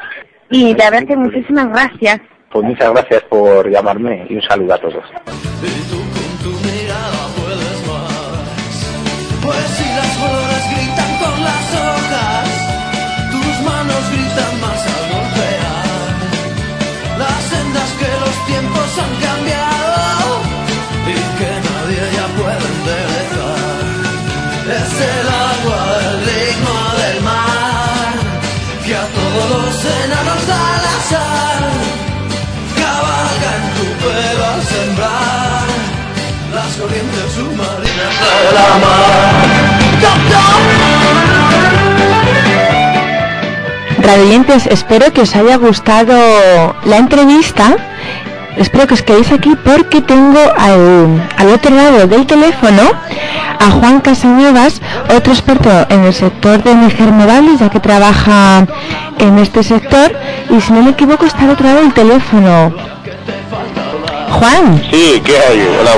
[0.50, 2.19] y la verdad que muchísimas gracias.
[2.52, 5.04] Pues muchas gracias por llamarme y un saludo a todos.
[44.17, 46.13] De espero que os haya gustado
[46.86, 47.75] la entrevista.
[48.58, 52.82] Espero que os quedéis aquí porque tengo al, al otro lado del teléfono
[53.60, 54.82] a Juan Casanuevas,
[55.15, 58.65] otro experto en el sector de energías renovables, ya que trabaja
[59.19, 60.12] en este sector.
[60.49, 62.90] Y si no me equivoco, está al otro lado del teléfono.
[64.32, 65.60] Juan, Sí, ¿qué hay?
[65.80, 65.91] Hola.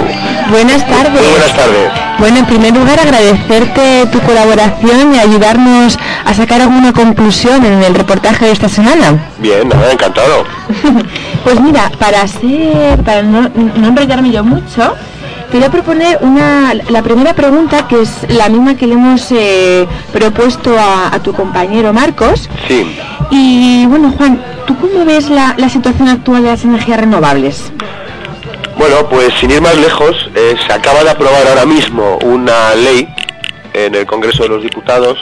[0.49, 1.11] buenas tardes.
[1.21, 1.91] Muy buenas tardes.
[2.19, 7.95] Bueno, en primer lugar agradecerte tu colaboración y ayudarnos a sacar alguna conclusión en el
[7.95, 9.29] reportaje de esta semana.
[9.39, 10.43] Bien, nada, encantado.
[11.43, 14.95] Pues mira, para ser, para no, no enrollarme yo mucho,
[15.51, 19.27] te voy a proponer una, la primera pregunta que es la misma que le hemos
[19.31, 22.49] eh, propuesto a, a tu compañero Marcos.
[22.69, 22.95] Sí.
[23.29, 27.73] Y bueno, Juan, ¿tú cómo ves la, la situación actual de las energías renovables?
[28.85, 33.07] Bueno, pues sin ir más lejos, eh, se acaba de aprobar ahora mismo una ley
[33.73, 35.17] en el Congreso de los Diputados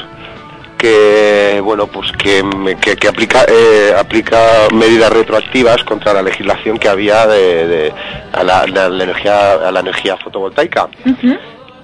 [0.80, 2.44] que bueno pues que,
[2.82, 7.94] que- que aplica eh, aplica medidas retroactivas contra la legislación que había de, de-
[8.34, 10.88] a, la, energía a la energía fotovoltaica.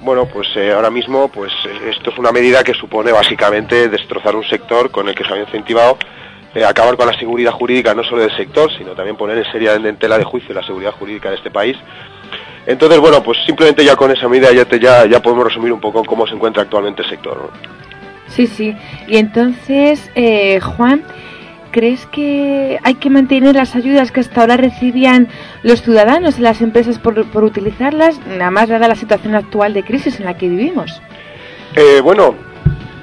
[0.02, 1.52] Bueno, pues eh, ahora mismo, pues
[1.92, 5.44] esto es una medida que supone básicamente destrozar un sector con el que se había
[5.44, 6.00] incentivado
[6.58, 9.89] eh, acabar con la seguridad jurídica no solo del sector, sino también poner en seriamente
[9.89, 11.78] en tela de juicio la seguridad jurídica de este país.
[12.65, 15.80] Entonces, bueno, pues simplemente ya con esa medida ya, te- ya, ya podemos resumir un
[15.80, 17.38] poco cómo se encuentra actualmente el sector.
[17.38, 17.50] ¿no?
[18.28, 18.76] Sí, sí.
[19.08, 21.04] Y entonces, eh, Juan,
[21.72, 25.28] ¿crees que hay que mantener las ayudas que hasta ahora recibían
[25.63, 29.84] los ciudadanos y las empresas por, por utilizarlas, nada más dada la situación actual de
[29.84, 31.02] crisis en la que vivimos?
[31.76, 32.36] Eh, bueno,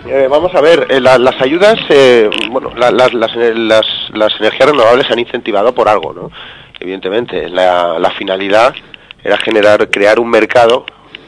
[0.06, 4.70] eh, vamos a ver, eh, la- las ayudas, eh, bueno, la- eh, las- las energías
[4.70, 6.30] renovables se han incentivado por algo, ¿no?
[6.80, 8.74] Evidentemente, la, la finalidad
[9.22, 10.84] era generar, crear un mercado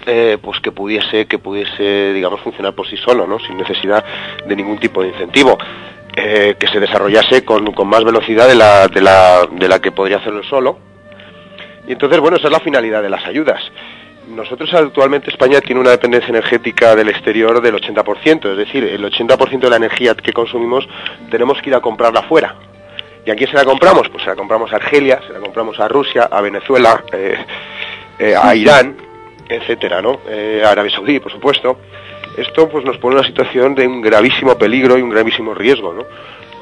[0.08, 3.40] eh, pues que pudiese, que pudiese, digamos, funcionar por sí solo, ¿no?
[3.40, 4.04] Sin necesidad
[4.46, 5.58] de ningún tipo de incentivo.
[6.18, 9.90] Eh, que se desarrollase con, con más velocidad de la, de, la, de la que
[9.92, 10.78] podría hacerlo solo.
[11.88, 13.60] Y entonces, bueno, esa es la finalidad de las ayudas.
[14.26, 19.60] Nosotros actualmente España tiene una dependencia energética del exterior del 80%, es decir, el 80%
[19.60, 20.88] de la energía que consumimos
[21.30, 22.56] tenemos que ir a comprarla fuera.
[23.24, 24.08] ¿Y a quién se la compramos?
[24.08, 27.36] Pues se la compramos a Argelia, se la compramos a Rusia, a Venezuela, eh,
[28.18, 28.96] eh, a Irán,
[29.48, 30.20] etcétera, ¿no?
[30.28, 31.78] Eh, a Arabia Saudí, por supuesto.
[32.36, 35.92] Esto pues nos pone en una situación de un gravísimo peligro y un gravísimo riesgo,
[35.92, 36.04] ¿no?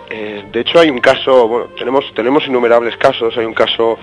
[0.09, 3.99] De hecho hay un caso, bueno, tenemos tenemos innumerables casos, hay un caso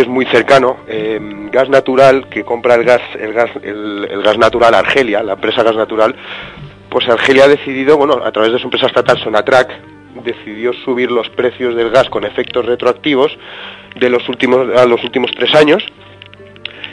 [0.00, 1.20] que es muy cercano, eh,
[1.52, 5.62] gas natural que compra el gas el gas el, el gas natural Argelia, la empresa
[5.62, 6.14] gas natural,
[6.88, 9.68] pues Argelia ha decidido, bueno, a través de su empresa estatal Sonatrach
[10.24, 13.36] decidió subir los precios del gas con efectos retroactivos
[13.94, 15.84] de los últimos a los últimos tres años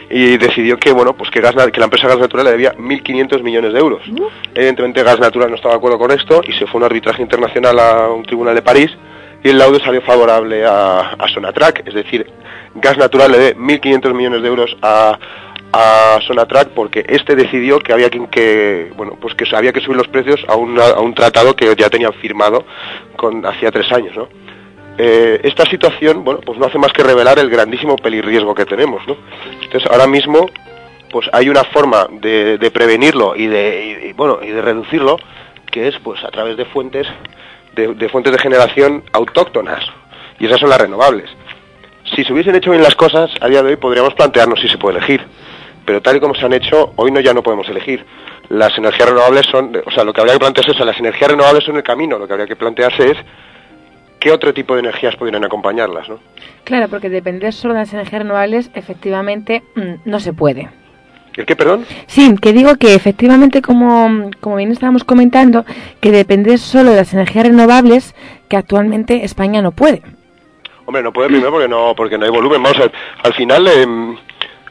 [0.10, 3.42] y decidió que bueno pues que, gas, que la empresa gas natural le debía 1.500
[3.42, 4.02] millones de euros.
[4.54, 7.22] Evidentemente gas natural no estaba de acuerdo con esto y se fue a un arbitraje
[7.22, 8.92] internacional a un tribunal de París
[9.44, 12.28] y el laudo salió favorable a, a Sonatrach es decir
[12.82, 15.18] gas natural le debe 1.500 millones de euros a
[15.74, 19.98] a Sonatrach porque este decidió que había que, que, bueno pues que había que subir
[19.98, 22.66] los precios a, a un tratado que ya tenían firmado
[23.18, 24.16] con hacía tres años.
[24.98, 29.04] Eh, esta situación, bueno, pues no hace más que revelar el grandísimo pelirriesgo que tenemos.
[29.62, 30.48] Entonces, ahora mismo,
[31.12, 35.18] pues hay una forma de, prevenirlo y de, bueno, y de reducirlo,
[35.72, 37.08] que es, pues, a través de fuentes
[37.76, 39.86] de fuentes de generación autóctonas,
[40.40, 41.30] y esas son las renovables.
[42.16, 44.78] Si se hubiesen hecho bien las cosas, a día de hoy podríamos plantearnos si se
[44.78, 45.22] puede elegir.
[45.86, 48.06] Pero tal y como se han hecho, hoy no ya no podemos elegir.
[48.50, 51.64] Las energías renovables son, o sea, lo que habría que plantearse es, las energías renovables
[51.64, 53.18] son el camino, lo que habría que plantearse es
[54.20, 56.20] qué otro tipo de energías podrían acompañarlas, ¿no?
[56.64, 60.70] Claro, porque depender solo de las energías renovables, efectivamente, mm, no se puede.
[61.36, 61.86] ¿El qué, perdón?
[62.08, 65.66] Sí, que digo que efectivamente, como, como bien estábamos comentando,
[66.02, 68.16] que depender solo de las energías renovables,
[68.50, 70.02] que actualmente España no puede.
[70.88, 72.64] Hombre, no puede primero porque no, porque no hay volumen.
[72.64, 72.80] Vamos
[73.24, 74.18] al final, em,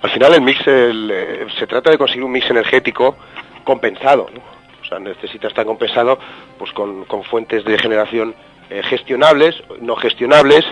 [0.02, 3.16] al final el mix, eh, se trata de conseguir un mix energético
[3.64, 4.40] compensado, ¿no?
[4.82, 6.18] O sea, necesita estar compensado
[6.58, 8.34] pues con, con fuentes de generación
[8.70, 10.64] eh, gestionables, no gestionables,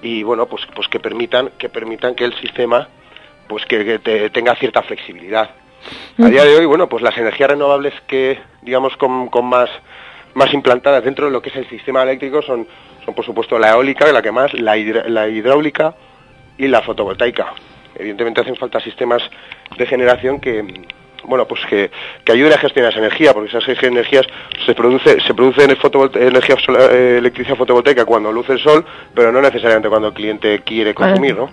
[0.00, 2.88] y bueno, pues, pues que permitan, que permitan que el sistema
[3.48, 5.50] pues que te- tenga cierta flexibilidad.
[6.22, 9.70] A día de hoy, bueno, pues las energías renovables que, digamos, con, con más,
[10.34, 12.66] más implantadas dentro de lo que es el sistema eléctrico son,
[13.08, 15.94] son por supuesto, la eólica, la que más, la, la hidráulica
[16.58, 17.54] y la fotovoltaica.
[17.94, 19.22] Evidentemente hacen falta sistemas
[19.78, 20.62] de generación que,
[21.24, 21.90] bueno, pues que,
[22.22, 24.26] que ayuden a gestionar esa energía, porque esas energías
[24.66, 25.70] se produce, se produce en
[26.22, 28.84] energía solar- eh, electricidad fotovoltaica cuando luce el sol,
[29.14, 31.50] pero no necesariamente cuando el cliente quiere consumir, ¿no?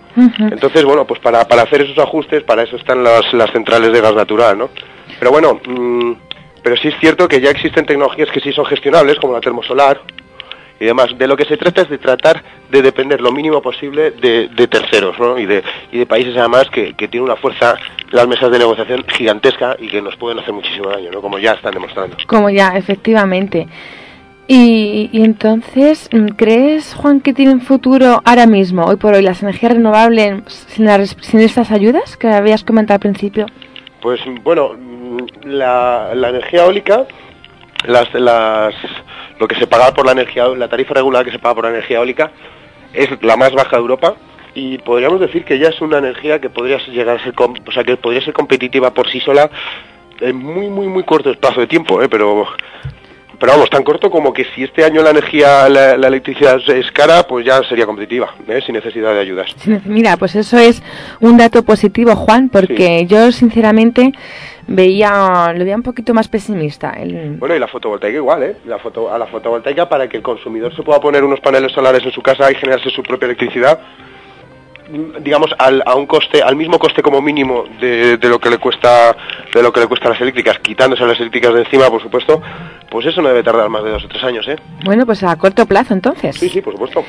[0.51, 4.01] Entonces, bueno, pues para, para hacer esos ajustes, para eso están las, las centrales de
[4.01, 4.69] gas natural, ¿no?
[5.19, 6.11] Pero bueno, mm,
[6.61, 10.01] pero sí es cierto que ya existen tecnologías que sí son gestionables, como la termosolar
[10.79, 11.17] y demás.
[11.17, 14.67] De lo que se trata es de tratar de depender lo mínimo posible de, de
[14.67, 15.37] terceros, ¿no?
[15.37, 17.77] Y de, y de países además que, que tienen una fuerza
[18.11, 21.21] las mesas de negociación gigantesca y que nos pueden hacer muchísimo daño, ¿no?
[21.21, 22.17] Como ya están demostrando.
[22.27, 23.67] Como ya, efectivamente.
[24.47, 29.41] Y, y entonces, mm, ¿crees, Juan, que tienen futuro ahora mismo, hoy por hoy, las
[29.41, 30.87] energías renovables sin,
[31.39, 33.47] estas ayudas que habías comentado al principio?
[34.01, 37.07] Pues bueno, mm, la, la energía eólica,
[37.87, 41.71] lo que se paga por la energía, la tarifa regular que se paga por la
[41.71, 42.31] energía eólica
[42.93, 44.15] es la más baja de Europa
[44.53, 47.83] y podríamos decir que ya es una energía que podría llegar a ser, o sea,
[47.83, 49.49] que podría ser competitiva por sí sola
[50.21, 52.07] en muy muy muy corto espacio de tiempo, ¿eh?
[52.09, 52.47] pero
[53.39, 56.91] pero vamos, tan corto como que si este año la energía, la, la electricidad es
[56.91, 58.61] cara, pues ya sería competitiva, ¿eh?
[58.65, 59.55] sin necesidad de ayudas.
[59.85, 60.81] Mira, pues eso es
[61.19, 64.13] un dato positivo, Juan, porque yo sinceramente
[64.67, 66.91] veía, lo veía un poquito más pesimista.
[66.91, 68.55] El, Bueno, y la fotovoltaica igual, ¿eh?
[68.65, 72.03] La foto, a la fotovoltaica para que el consumidor se pueda poner unos paneles solares
[72.03, 73.79] en su casa y generarse su propia electricidad,
[75.19, 78.57] digamos, al, a un coste, al mismo coste como mínimo de, de lo que le
[78.59, 79.15] cuesta,
[79.53, 82.41] de lo que le cuesta las eléctricas, quitándose las eléctricas de encima, por supuesto,
[82.89, 84.57] pues eso no debe tardar más de dos o tres años, ¿eh?
[84.83, 86.35] bueno, pues a corto plazo entonces.
[86.35, 87.03] Sí, sí, por supuesto.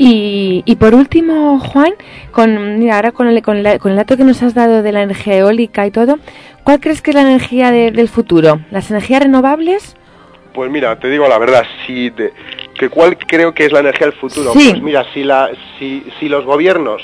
[0.00, 1.92] Y, y por último, Juan,
[2.30, 4.92] con, mira, ahora con el, con, la- con el dato que nos has dado de
[4.92, 6.20] la energía eólica y todo,
[6.62, 8.60] ¿cuál crees que es la energía de- del futuro?
[8.70, 9.96] ¿Las energías renovables?
[10.54, 12.32] Pues mira, te digo la verdad, si de-
[12.78, 14.52] que cuál creo que es la energía del futuro.
[14.52, 14.70] Sí.
[14.70, 17.02] Pues mira, si la, si, si los gobiernos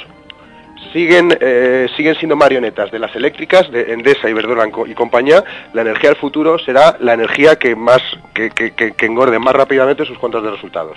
[0.93, 6.11] siguen eh, siguen siendo marionetas de las eléctricas, de Endesa, Iberdrola y compañía, la energía
[6.11, 8.01] del futuro será la energía que más
[8.33, 10.97] que, que- que- que engorde más rápidamente sus cuentas de resultados.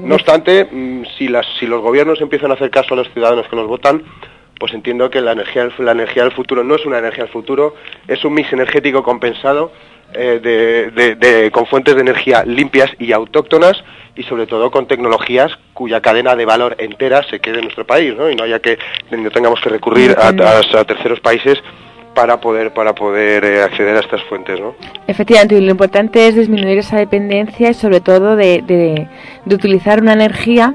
[0.00, 3.46] No obstante, mm, si, las, si los gobiernos empiezan a hacer caso a los ciudadanos
[3.48, 4.02] que los votan,
[4.58, 7.74] pues entiendo que la energía, la energía del futuro no es una energía del futuro,
[8.08, 9.72] es un mix energético compensado
[10.14, 13.82] eh, de, de- de- con fuentes de energía limpias y autóctonas
[14.16, 18.14] y sobre todo con tecnologías cuya cadena de valor entera se quede en nuestro país
[18.16, 18.30] ¿no?
[18.30, 18.78] y no haya que
[19.10, 21.58] no tengamos que recurrir a, a- a terceros países
[22.14, 24.74] para poder para poder eh, acceder a estas fuentes ¿no?
[25.06, 29.08] Efectivamente, y lo importante es disminuir esa dependencia y sobre todo de, de-
[29.46, 30.74] de utilizar una energía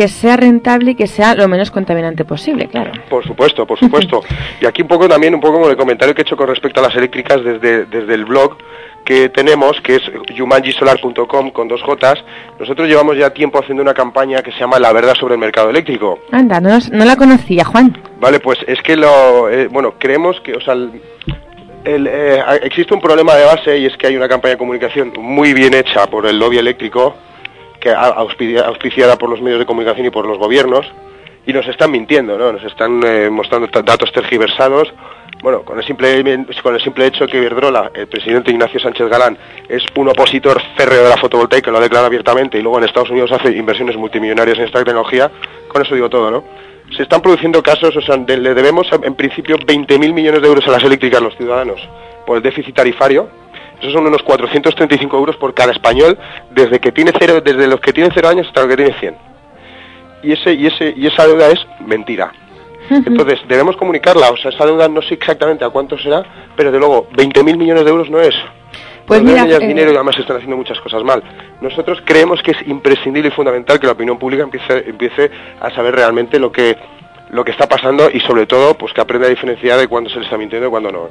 [0.00, 2.90] que sea rentable y que sea lo menos contaminante posible, claro.
[3.10, 4.22] Por supuesto, por supuesto.
[4.62, 6.80] Y aquí un poco también, un poco con el comentario que he hecho con respecto
[6.80, 8.56] a las eléctricas desde, desde el blog
[9.04, 10.02] que tenemos, que es
[10.34, 12.18] yumanjisolar.com con dos Jotas.
[12.58, 15.68] Nosotros llevamos ya tiempo haciendo una campaña que se llama La verdad sobre el mercado
[15.68, 16.18] eléctrico.
[16.32, 17.96] Anda, no, no la conocía, Juan.
[18.20, 21.00] Vale, pues es que lo, eh, bueno, creemos que, o sea, el-
[21.84, 25.12] el, eh, existe un problema de base y es que hay una campaña de comunicación
[25.18, 27.14] muy bien hecha por el lobby eléctrico,
[27.80, 30.86] que auspiciada por los medios de comunicación y por los gobiernos,
[31.46, 32.52] y nos están mintiendo, ¿no?
[32.52, 34.92] Nos están eh, mostrando datos tergiversados.
[35.42, 39.38] Bueno, con el simple con el simple hecho que Iberdrola, el presidente Ignacio Sánchez Galán,
[39.68, 43.10] es un opositor férreo de la fotovoltaica, lo ha declarado abiertamente, y luego en Estados
[43.10, 45.30] Unidos hace inversiones multimillonarias en esta tecnología,
[45.68, 46.44] con eso digo todo, ¿no?
[46.94, 50.72] Se están produciendo casos, o sea, le debemos en principio 20.000 millones de euros a
[50.72, 51.80] las eléctricas los ciudadanos
[52.26, 53.28] por el déficit tarifario.
[53.80, 56.18] Esos son unos 435 euros por cada español
[56.50, 59.16] desde que tiene cero, desde los que tienen cero años hasta los que tienen 100.
[60.22, 62.32] Y ese y ese y esa deuda es mentira.
[62.90, 66.24] Entonces debemos comunicarla, o sea, esa deuda no sé exactamente a cuánto será,
[66.56, 68.34] pero de luego 20.000 millones de euros no es.
[69.06, 71.22] Pues no mira, eh, dinero y además están haciendo muchas cosas mal.
[71.60, 75.94] Nosotros creemos que es imprescindible y fundamental que la opinión pública empiece, empiece a saber
[75.94, 76.76] realmente lo que
[77.30, 80.18] lo que está pasando y sobre todo pues que aprenda a diferenciar de cuándo se
[80.18, 81.08] le está mintiendo y cuándo no.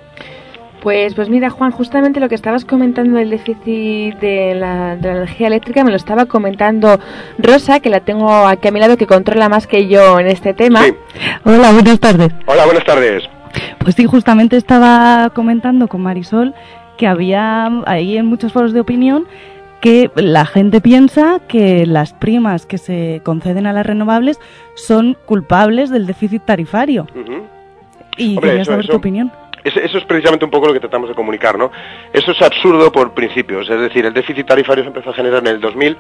[0.82, 5.14] Pues, pues mira, Juan, justamente lo que estabas comentando del déficit de la, de la
[5.18, 7.00] energía eléctrica me lo estaba comentando
[7.38, 10.54] Rosa, que la tengo aquí a mi lado, que controla más que yo en este
[10.54, 10.82] tema.
[11.44, 12.30] Hola, buenas tardes.
[12.46, 13.24] Hola, buenas tardes.
[13.80, 16.54] Pues sí, justamente estaba comentando con Marisol
[16.98, 19.26] que había ahí en muchos foros de opinión
[19.82, 24.38] que la gente piensa que las primas que se conceden a las renovables
[24.76, 27.08] son culpables del déficit tarifario.
[28.18, 29.32] Y Hombre, quería eso- saber eso- tu opinión.
[29.64, 31.72] Es- Eso es precisamente un poco lo que tratamos de comunicar, ¿no?
[32.14, 35.48] Eso es absurdo por principios, es decir, el déficit tarifario se empezó a generar en
[35.48, 35.98] el 2000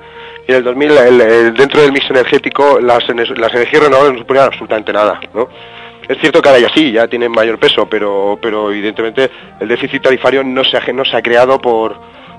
[0.47, 4.45] y en el 2000 el- el- dentro del mix energético las, energías renovables no suponían
[4.45, 5.47] absolutamente nada, ¿no?
[6.07, 9.29] Es cierto que ahora ya sí, ya tienen mayor peso, pero, pero evidentemente
[9.59, 11.95] el déficit tarifario no se ha, no se ha creado por,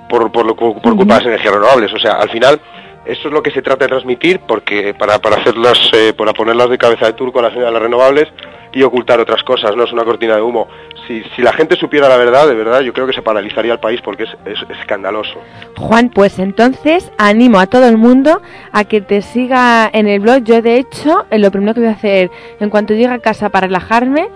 [0.09, 1.93] por, por, lo- por culpa de las energías renovables.
[1.93, 2.61] O sea, al final,
[3.05, 6.69] eso es lo que se trata de transmitir porque para, para hacerlas, eh, para ponerlas
[6.69, 8.27] de cabeza de turco a las, a las renovables
[8.73, 10.67] y ocultar otras cosas, no es una cortina de humo.
[11.11, 13.81] Si, si la gente supiera la verdad, de verdad, yo creo que se paralizaría el
[13.81, 15.41] país porque es, es escandaloso.
[15.77, 18.41] Juan, pues entonces animo a todo el mundo
[18.71, 20.45] a que te siga en el blog.
[20.45, 22.31] Yo, de hecho, eh, lo primero que voy a hacer
[22.61, 24.29] en cuanto llegue a casa para relajarme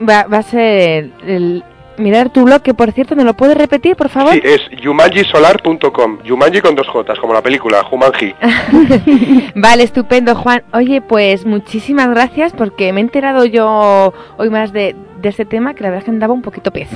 [0.00, 1.62] va, va a ser el
[1.98, 4.32] mirar tu blog, que por cierto, ¿me lo puedes repetir, por favor?
[4.32, 8.34] Sí, es yumanjisolar.com, Yumanji con dos Jotas, como la película, Jumanji.
[9.54, 10.62] Vale, estupendo, Juan.
[10.72, 15.74] Oye, pues muchísimas gracias porque me he enterado yo hoy más de, de este tema
[15.74, 16.88] que la verdad que andaba un poquito pez.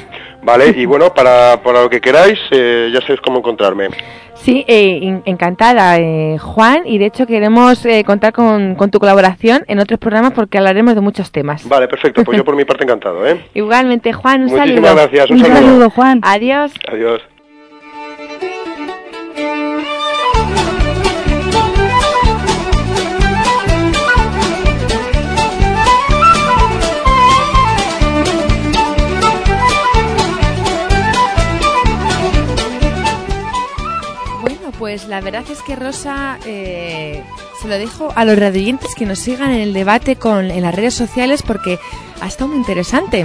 [0.43, 3.89] Vale, y bueno, para, para lo que queráis, eh, ya sabéis cómo encontrarme.
[4.35, 9.01] Sí, eh, en- encantada, eh, Juan, y de hecho queremos eh, contar con, con tu
[9.01, 11.69] colaboración en otros programas porque hablaremos de muchos temas.
[11.69, 13.45] Vale, perfecto, pues yo por mi parte encantado, ¿eh?
[13.55, 14.95] Igualmente, Juan, un Muchísimas saludo.
[14.95, 15.59] gracias, un Un saludo.
[15.61, 16.21] saludo, Juan.
[16.23, 16.73] Adiós.
[16.87, 17.21] Adiós.
[34.99, 37.23] Pues la verdad es que Rosa eh,
[37.63, 40.75] se lo dejo a los radioyentes que nos sigan en el debate con, en las
[40.75, 41.79] redes sociales porque
[42.21, 43.25] ha estado muy interesante.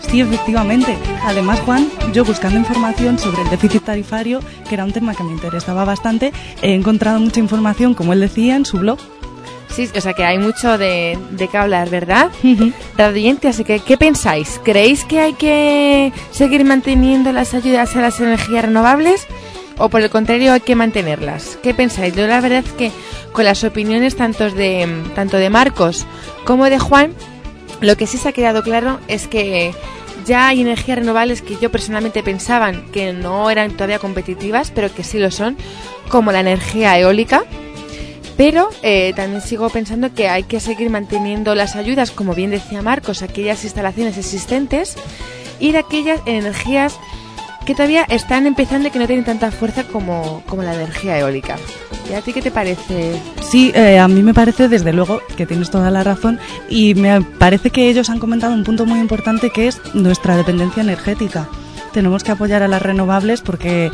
[0.00, 0.96] Sí, efectivamente.
[1.24, 5.30] Además, Juan, yo buscando información sobre el déficit tarifario, que era un tema que me
[5.30, 8.98] interesaba bastante, he encontrado mucha información, como él decía, en su blog.
[9.68, 12.32] Sí, o sea que hay mucho de, de qué hablar, ¿verdad?
[12.98, 14.60] Radioyentes, así que, ¿qué pensáis?
[14.64, 19.28] ¿Creéis que hay que seguir manteniendo las ayudas a las energías renovables?
[19.78, 21.58] ¿O por el contrario hay que mantenerlas?
[21.62, 22.14] ¿Qué pensáis?
[22.14, 22.92] Yo la verdad es que
[23.32, 26.06] con las opiniones tanto de, tanto de Marcos
[26.44, 27.12] como de Juan,
[27.80, 29.74] lo que sí se ha quedado claro es que
[30.24, 35.04] ya hay energías renovables que yo personalmente pensaban que no eran todavía competitivas, pero que
[35.04, 35.56] sí lo son,
[36.08, 37.44] como la energía eólica.
[38.36, 42.82] Pero eh, también sigo pensando que hay que seguir manteniendo las ayudas, como bien decía
[42.82, 44.96] Marcos, aquellas instalaciones existentes
[45.60, 46.98] y de aquellas energías
[47.64, 51.56] que todavía están empezando y que no tienen tanta fuerza como, como la energía eólica.
[52.10, 53.20] ¿Y a ti qué te parece?
[53.42, 56.38] Sí, eh, a mí me parece desde luego que tienes toda la razón
[56.68, 60.82] y me parece que ellos han comentado un punto muy importante que es nuestra dependencia
[60.82, 61.48] energética.
[61.92, 63.90] Tenemos que apoyar a las renovables porque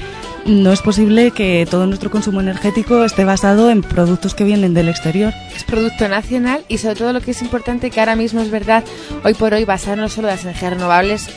[0.46, 4.88] no es posible que todo nuestro consumo energético esté basado en productos que vienen del
[4.88, 5.34] exterior.
[5.54, 8.84] Es producto nacional y sobre todo lo que es importante que ahora mismo es verdad,
[9.24, 11.28] hoy por hoy basarnos solo en las energías renovables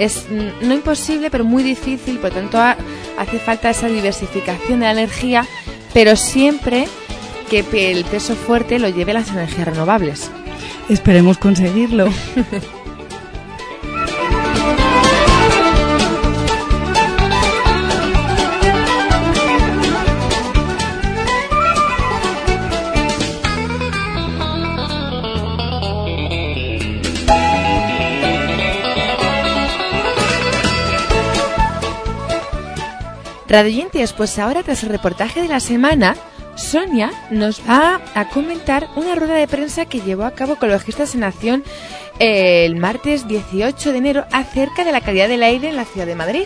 [0.00, 0.26] es
[0.62, 2.76] no imposible, pero muy difícil, por lo tanto ha-
[3.18, 5.46] hace falta esa diversificación de la energía,
[5.94, 6.88] pero siempre
[7.48, 10.30] que el peso fuerte lo lleve las energías renovables.
[10.88, 12.08] Esperemos conseguirlo.
[33.50, 36.14] Radioyentes, pues ahora tras el reportaje de la semana,
[36.54, 41.24] Sonia nos va a comentar una rueda de prensa que llevó a cabo Ecologistas en
[41.24, 41.64] Acción
[42.20, 46.14] el martes 18 de enero acerca de la calidad del aire en la ciudad de
[46.14, 46.44] Madrid.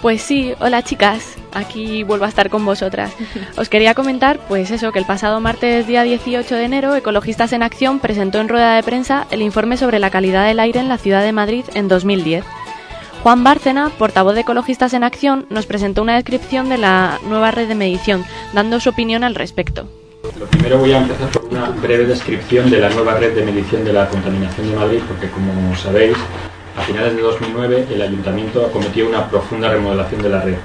[0.00, 3.12] Pues sí, hola chicas, aquí vuelvo a estar con vosotras.
[3.56, 7.62] Os quería comentar, pues eso, que el pasado martes día 18 de enero, Ecologistas en
[7.62, 10.98] Acción presentó en rueda de prensa el informe sobre la calidad del aire en la
[10.98, 12.44] ciudad de Madrid en 2010.
[13.22, 17.68] Juan Bárcena, portavoz de Ecologistas en Acción, nos presentó una descripción de la nueva red
[17.68, 19.86] de medición, dando su opinión al respecto.
[20.40, 23.84] Lo primero voy a empezar por una breve descripción de la nueva red de medición
[23.84, 26.16] de la contaminación de Madrid, porque como sabéis,
[26.76, 30.56] a finales de 2009 el ayuntamiento acometió una profunda remodelación de la red.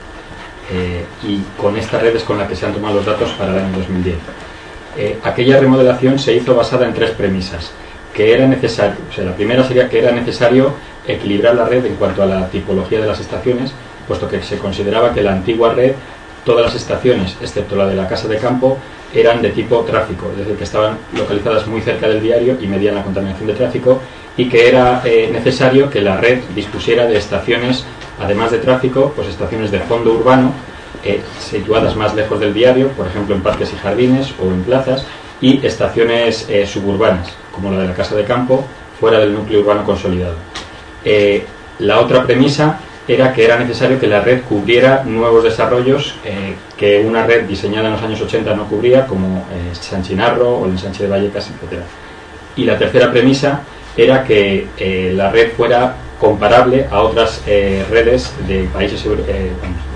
[0.72, 3.52] Eh, y con esta red es con la que se han tomado los datos para
[3.52, 4.16] el año 2010.
[4.98, 7.72] Eh, aquella remodelación se hizo basada en tres premisas.
[8.16, 10.74] Que era necesario, o sea, la primera sería que era necesario
[11.08, 13.72] equilibrar la red en cuanto a la tipología de las estaciones,
[14.08, 15.94] puesto que se consideraba que la antigua red,
[16.46, 18.78] todas las estaciones, excepto la de la casa de campo,
[19.14, 22.96] eran de tipo tráfico, es decir, que estaban localizadas muy cerca del diario y medían
[22.96, 24.00] la contaminación de tráfico,
[24.36, 27.86] y que era eh, necesario que la red dispusiera de estaciones,
[28.20, 30.52] además de tráfico, pues estaciones de fondo urbano,
[31.04, 35.06] eh, situadas más lejos del diario, por ejemplo en parques y jardines o en plazas,
[35.42, 38.64] y estaciones eh, suburbanas, como la de la casa de campo,
[39.00, 40.36] fuera del núcleo urbano consolidado.
[41.10, 41.46] Eh,
[41.80, 47.00] la otra premisa era que era necesario que la red cubriera nuevos desarrollos eh, que
[47.06, 50.72] una red diseñada en los años 80 no cubría, como eh, San Chinarro o el
[50.72, 51.82] ensanche de Vallecas, etc.
[52.58, 53.62] Y la tercera premisa
[53.96, 59.06] era que eh, la red fuera comparable a otras redes de países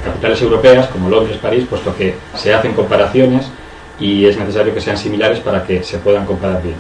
[0.06, 3.48] capitales europeas como Londres, París, puesto que se hacen comparaciones
[4.00, 6.76] y es necesario que sean similares para que se puedan comparar bien.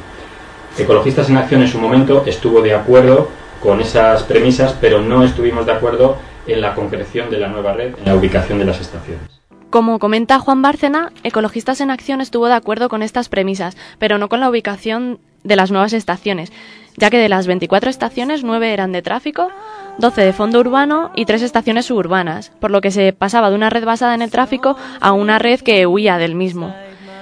[0.77, 3.29] Ecologistas en Acción en su momento estuvo de acuerdo
[3.61, 7.93] con esas premisas, pero no estuvimos de acuerdo en la concreción de la nueva red,
[7.97, 9.21] en la ubicación de las estaciones.
[9.69, 14.27] Como comenta Juan Bárcena, Ecologistas en Acción estuvo de acuerdo con estas premisas, pero no
[14.27, 16.51] con la ubicación de las nuevas estaciones,
[16.97, 19.49] ya que de las 24 estaciones, 9 eran de tráfico,
[19.97, 23.69] 12 de fondo urbano y 3 estaciones suburbanas, por lo que se pasaba de una
[23.69, 26.75] red basada en el tráfico a una red que huía del mismo.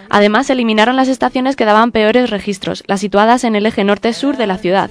[0.10, 4.48] Además, eliminaron las estaciones que daban peores registros, las situadas en el eje norte-sur de
[4.48, 4.90] la ciudad,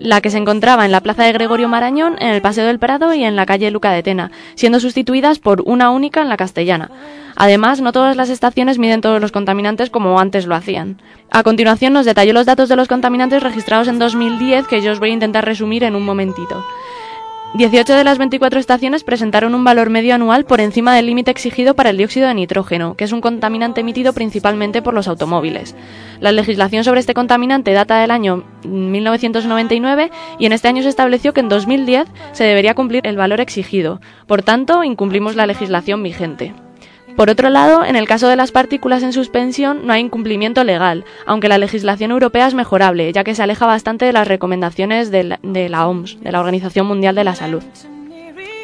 [0.00, 3.14] la que se encontraba en la plaza de Gregorio Marañón, en el Paseo del Prado
[3.14, 6.90] y en la calle Luca de Tena, siendo sustituidas por una única en la Castellana.
[7.36, 11.00] Además, no todas las estaciones miden todos los contaminantes como antes lo hacían.
[11.30, 14.98] A continuación nos detalló los datos de los contaminantes registrados en 2010 que yo os
[14.98, 16.64] voy a intentar resumir en un momentito.
[17.52, 21.74] 18 de las 24 estaciones presentaron un valor medio anual por encima del límite exigido
[21.74, 25.74] para el dióxido de nitrógeno, que es un contaminante emitido principalmente por los automóviles.
[26.20, 31.32] La legislación sobre este contaminante data del año 1999 y en este año se estableció
[31.32, 34.00] que en 2010 se debería cumplir el valor exigido.
[34.28, 36.54] Por tanto, incumplimos la legislación vigente.
[37.16, 41.04] Por otro lado, en el caso de las partículas en suspensión no hay incumplimiento legal,
[41.26, 45.24] aunque la legislación europea es mejorable, ya que se aleja bastante de las recomendaciones de
[45.24, 47.62] la, de la OMS, de la Organización Mundial de la Salud.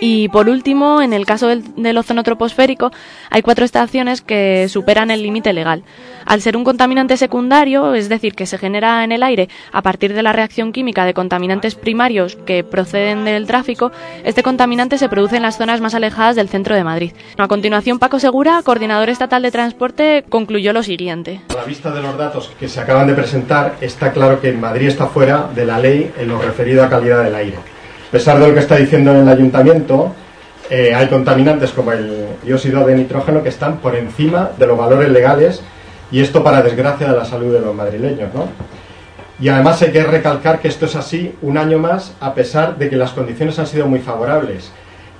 [0.00, 2.90] Y por último, en el caso del, del ozono troposférico,
[3.30, 5.84] hay cuatro estaciones que superan el límite legal.
[6.26, 10.12] Al ser un contaminante secundario, es decir, que se genera en el aire a partir
[10.12, 13.92] de la reacción química de contaminantes primarios que proceden del tráfico,
[14.24, 17.12] este contaminante se produce en las zonas más alejadas del centro de Madrid.
[17.38, 21.42] A continuación, Paco Segura, coordinador estatal de transporte, concluyó lo siguiente.
[21.50, 24.88] A la vista de los datos que se acaban de presentar, está claro que Madrid
[24.88, 27.56] está fuera de la ley en lo referido a calidad del aire.
[28.08, 30.12] A pesar de lo que está diciendo en el ayuntamiento,
[30.70, 35.08] eh, hay contaminantes como el dióxido de nitrógeno que están por encima de los valores
[35.10, 35.62] legales
[36.10, 38.32] y esto para desgracia de la salud de los madrileños.
[38.34, 38.48] ¿no?
[39.40, 42.88] Y además hay que recalcar que esto es así un año más a pesar de
[42.88, 44.70] que las condiciones han sido muy favorables.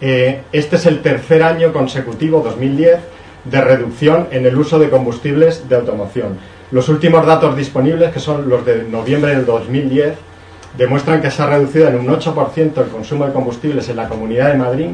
[0.01, 2.99] Eh, este es el tercer año consecutivo, 2010,
[3.45, 6.39] de reducción en el uso de combustibles de automoción.
[6.70, 10.14] Los últimos datos disponibles, que son los de noviembre del 2010,
[10.76, 14.53] demuestran que se ha reducido en un 8% el consumo de combustibles en la Comunidad
[14.53, 14.89] de Madrid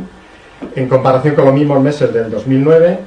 [0.77, 2.99] en comparación con los mismos meses del 2009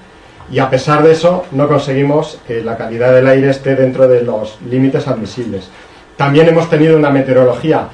[0.52, 4.22] y a pesar de eso no conseguimos que la calidad del aire esté dentro de
[4.22, 5.70] los límites admisibles.
[6.18, 7.88] También hemos tenido una meteorología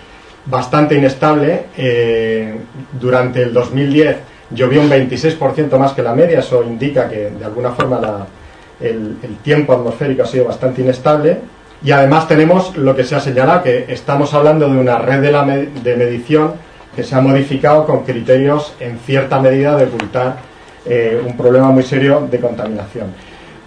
[0.45, 1.66] bastante inestable.
[1.78, 2.56] eh,
[2.99, 4.18] durante el 2010
[4.54, 8.28] llovió un 26% más que la media, eso indica que de alguna forma
[8.80, 11.39] el, tiempo atmosférico ha sido bastante inestable.
[11.84, 15.32] Y además tenemos lo que se ha señalado, que estamos hablando de una red de,
[15.32, 16.54] la de medición
[16.95, 20.51] que se ha modificado con criterios en cierta medida de ocultar
[20.86, 23.07] eh, un problema muy serio de contaminación.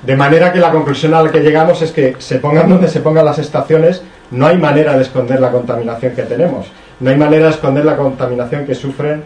[0.05, 3.01] De manera que la conclusión a la que llegamos es que se pongan donde se
[3.01, 6.67] pongan las estaciones, no hay manera de esconder la contaminación que tenemos,
[7.01, 9.23] no hay manera de esconder la contaminación que sufren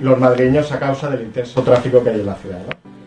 [0.00, 2.58] los madrileños a causa del intenso tráfico que hay en la ciudad.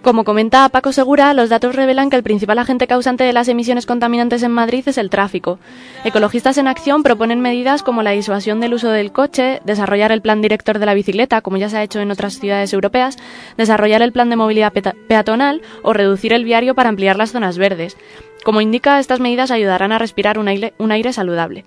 [0.01, 3.85] Como comenta Paco Segura, los datos revelan que el principal agente causante de las emisiones
[3.85, 5.59] contaminantes en Madrid es el tráfico.
[6.03, 10.41] Ecologistas en Acción proponen medidas como la disuasión del uso del coche, desarrollar el plan
[10.41, 13.17] director de la bicicleta, como ya se ha hecho en otras ciudades europeas,
[13.57, 14.73] desarrollar el plan de movilidad
[15.07, 17.95] peatonal o reducir el viario para ampliar las zonas verdes.
[18.43, 20.47] Como indica, estas medidas ayudarán a respirar un
[20.91, 21.63] aire saludable.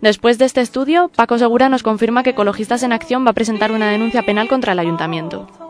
[0.00, 3.70] Después de este estudio, Paco Segura nos confirma que Ecologistas en Acción va a presentar
[3.70, 5.65] una denuncia penal contra el ayuntamiento.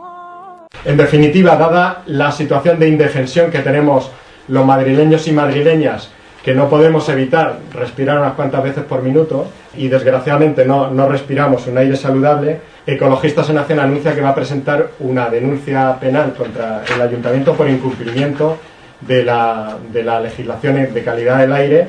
[0.85, 4.11] En definitiva, dada la situación de indefensión que tenemos
[4.47, 6.11] los madrileños y madrileñas
[6.43, 11.67] que no podemos evitar respirar unas cuantas veces por minuto y desgraciadamente no, no respiramos
[11.67, 16.83] un aire saludable, Ecologistas en Acción anuncia que va a presentar una denuncia penal contra
[16.95, 18.57] el ayuntamiento por incumplimiento
[19.01, 21.87] de la, de la legislación de calidad del aire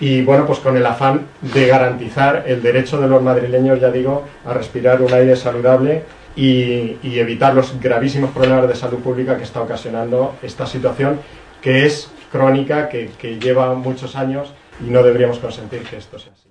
[0.00, 4.24] y bueno, pues con el afán de garantizar el derecho de los madrileños, ya digo,
[4.44, 6.02] a respirar un aire saludable
[6.36, 11.20] y, evitar los gravísimos problemas de salud pública que está ocasionando esta situación
[11.60, 14.52] que es crónica, que, lleva muchos años
[14.84, 16.48] y no deberíamos consentir que esto sea así.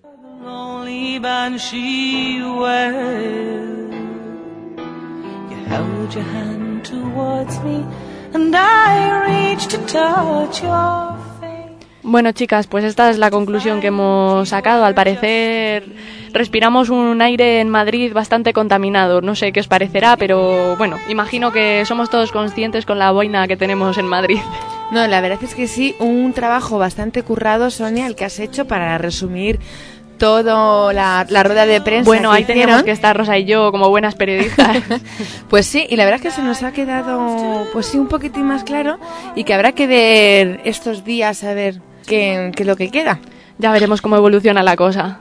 [12.04, 14.86] Bueno, chicas, pues esta es la conclusión que hemos sacado.
[14.86, 15.86] Al parecer,
[16.34, 19.22] respiramos un aire en Madrid bastante contaminado.
[19.22, 23.48] No sé qué os parecerá, pero bueno, imagino que somos todos conscientes con la boina
[23.48, 24.40] que tenemos en Madrid.
[24.92, 28.66] No, la verdad es que sí, un trabajo bastante currado, Sonia, el que has hecho
[28.66, 29.60] para resumir
[30.18, 32.08] todo la, la rueda de prensa.
[32.10, 32.86] Bueno, que ahí teníamos hicieron.
[32.86, 34.78] que estar Rosa y yo como buenas periodistas.
[35.50, 38.44] Pues sí, y la verdad es que se nos ha quedado, pues sí, un poquitín
[38.44, 39.00] más claro
[39.36, 43.20] y que habrá que ver estos días a ver qué es lo que queda.
[43.58, 45.20] ya veremos cómo evoluciona la cosa.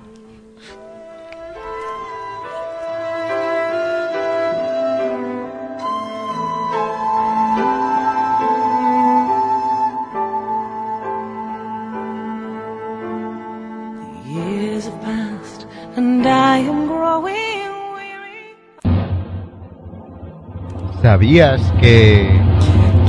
[21.02, 22.28] ¿Sabías que...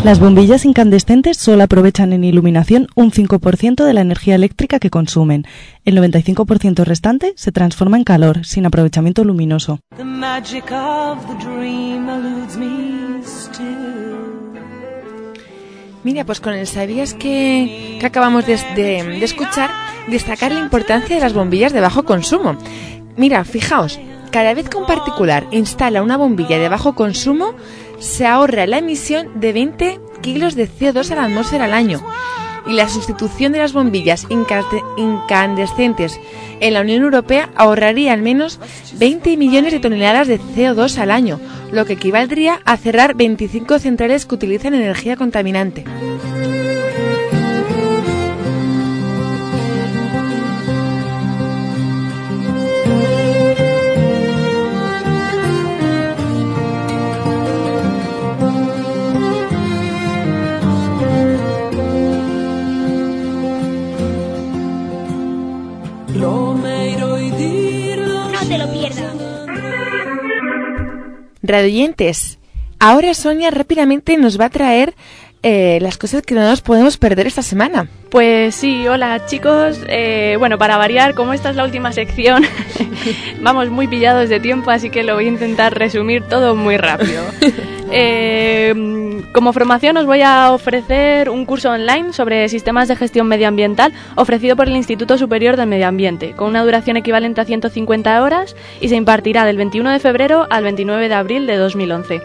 [0.03, 5.45] Las bombillas incandescentes solo aprovechan en iluminación un 5% de la energía eléctrica que consumen.
[5.85, 9.79] El 95% restante se transforma en calor, sin aprovechamiento luminoso.
[16.03, 19.69] Mira, pues con el sabías que, que acabamos de, de- de escuchar,
[20.09, 22.57] destacar la importancia de las bombillas de bajo consumo.
[23.17, 23.99] Mira, fijaos,
[24.31, 27.53] cada vez que un particular instala una bombilla de bajo consumo,
[28.01, 32.03] se ahorra la emisión de 20 kilos de CO2 a la atmósfera al año.
[32.67, 36.19] Y la sustitución de las bombillas incande- incandescentes
[36.59, 38.59] en la Unión Europea ahorraría al menos
[38.97, 41.39] 20 millones de toneladas de CO2 al año,
[41.71, 45.85] lo que equivaldría a cerrar 25 centrales que utilizan energía contaminante.
[71.51, 72.39] Radioyentes,
[72.79, 74.95] ahora Sonia rápidamente nos va a traer
[75.43, 77.87] eh, las cosas que no nos podemos perder esta semana.
[78.09, 79.79] Pues sí, hola chicos.
[79.87, 82.43] Eh, bueno, para variar, como esta es la última sección,
[83.41, 87.23] vamos muy pillados de tiempo, así que lo voy a intentar resumir todo muy rápido.
[87.93, 88.73] Eh,
[89.33, 94.55] como formación os voy a ofrecer un curso online sobre sistemas de gestión medioambiental ofrecido
[94.55, 98.89] por el Instituto Superior del Medio Ambiente, con una duración equivalente a 150 horas y
[98.89, 102.21] se impartirá del 21 de febrero al 29 de abril de 2011.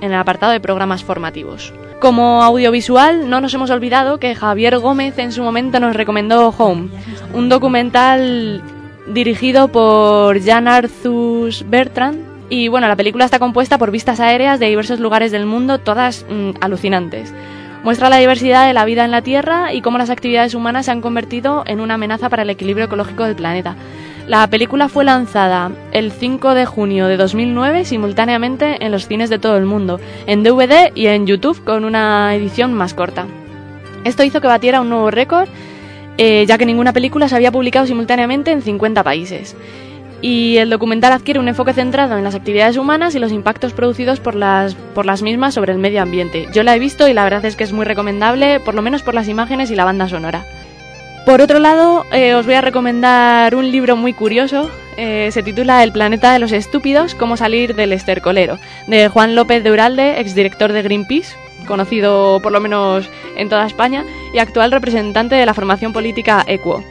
[0.00, 1.72] en el apartado de programas formativos.
[2.02, 6.88] Como audiovisual, no nos hemos olvidado que Javier Gómez en su momento nos recomendó Home,
[7.32, 8.60] un documental
[9.06, 12.18] dirigido por Jan Arthus Bertrand.
[12.50, 16.26] Y bueno, la película está compuesta por vistas aéreas de diversos lugares del mundo, todas
[16.28, 17.32] mm, alucinantes.
[17.84, 20.90] Muestra la diversidad de la vida en la Tierra y cómo las actividades humanas se
[20.90, 23.76] han convertido en una amenaza para el equilibrio ecológico del planeta.
[24.26, 29.40] La película fue lanzada el 5 de junio de 2009 simultáneamente en los cines de
[29.40, 33.26] todo el mundo, en DVD y en YouTube con una edición más corta.
[34.04, 35.48] Esto hizo que batiera un nuevo récord,
[36.18, 39.56] eh, ya que ninguna película se había publicado simultáneamente en 50 países.
[40.20, 44.20] Y el documental adquiere un enfoque centrado en las actividades humanas y los impactos producidos
[44.20, 46.46] por las, por las mismas sobre el medio ambiente.
[46.52, 49.02] Yo la he visto y la verdad es que es muy recomendable, por lo menos
[49.02, 50.44] por las imágenes y la banda sonora.
[51.24, 54.70] Por otro lado, eh, os voy a recomendar un libro muy curioso.
[54.98, 58.58] eh, se titula El planeta de los estúpidos, cómo salir del estercolero,
[58.88, 61.34] de Juan López de Uralde, exdirector de Greenpeace,
[61.66, 64.04] conocido por lo menos en toda España,
[64.34, 66.84] y actual representante de la formación política Equo.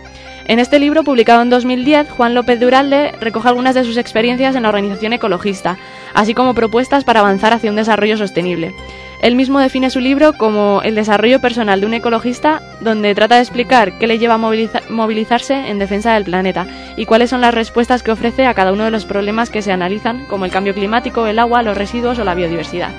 [0.47, 4.55] En este libro, publicado en 2010, Juan López de Uralde recoge algunas de sus experiencias
[4.55, 5.77] en la organización ecologista,
[6.15, 8.73] así como propuestas para avanzar hacia un desarrollo sostenible.
[9.21, 13.41] Él mismo define su libro como el desarrollo personal de un ecologista, donde trata de
[13.41, 16.65] explicar qué le lleva a moviliza- movilizarse en defensa del planeta
[16.97, 19.71] y cuáles son las respuestas que ofrece a cada uno de los problemas que se
[19.71, 22.89] analizan, como el cambio climático, el agua, los residuos o la biodiversidad.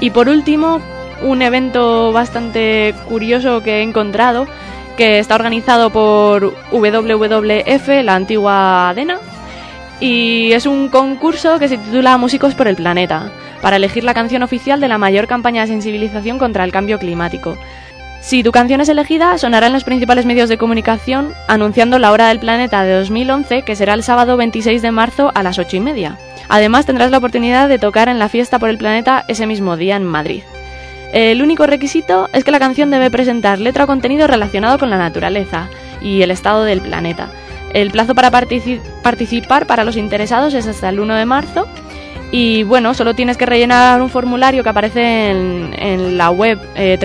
[0.00, 0.80] Y por último,
[1.22, 4.46] un evento bastante curioso que he encontrado,
[4.96, 9.18] que está organizado por WWF, la antigua ADENA,
[10.00, 13.30] y es un concurso que se titula Músicos por el Planeta,
[13.60, 17.56] para elegir la canción oficial de la mayor campaña de sensibilización contra el cambio climático.
[18.20, 22.28] Si tu canción es elegida, sonará en los principales medios de comunicación anunciando la hora
[22.28, 25.80] del planeta de 2011, que será el sábado 26 de marzo a las 8 y
[25.80, 26.18] media.
[26.48, 29.96] Además, tendrás la oportunidad de tocar en la fiesta por el planeta ese mismo día
[29.96, 30.42] en Madrid.
[31.12, 34.98] El único requisito es que la canción debe presentar letra o contenido relacionado con la
[34.98, 35.68] naturaleza
[36.02, 37.30] y el estado del planeta.
[37.74, 41.66] El plazo para partici- participar para los interesados es hasta el 1 de marzo
[42.30, 46.98] y bueno, solo tienes que rellenar un formulario que aparece en, en la web eh,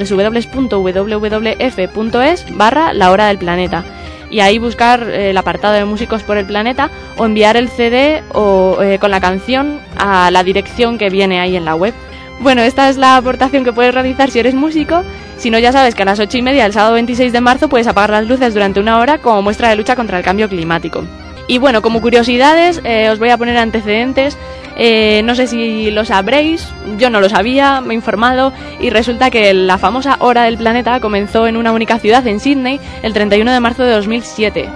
[1.13, 3.83] www.wwf.es barra la hora del planeta
[4.29, 8.23] y ahí buscar eh, el apartado de músicos por el planeta o enviar el CD
[8.33, 11.93] o, eh, con la canción a la dirección que viene ahí en la web.
[12.39, 15.03] Bueno, esta es la aportación que puedes realizar si eres músico.
[15.37, 17.69] Si no, ya sabes que a las 8 y media del sábado 26 de marzo
[17.69, 21.03] puedes apagar las luces durante una hora como muestra de lucha contra el cambio climático.
[21.47, 24.37] Y bueno, como curiosidades, eh, os voy a poner antecedentes.
[24.75, 26.67] Eh, no sé si lo sabréis,
[26.97, 30.99] yo no lo sabía, me he informado y resulta que la famosa Hora del Planeta
[30.99, 34.69] comenzó en una única ciudad, en Sydney, el 31 de marzo de 2007,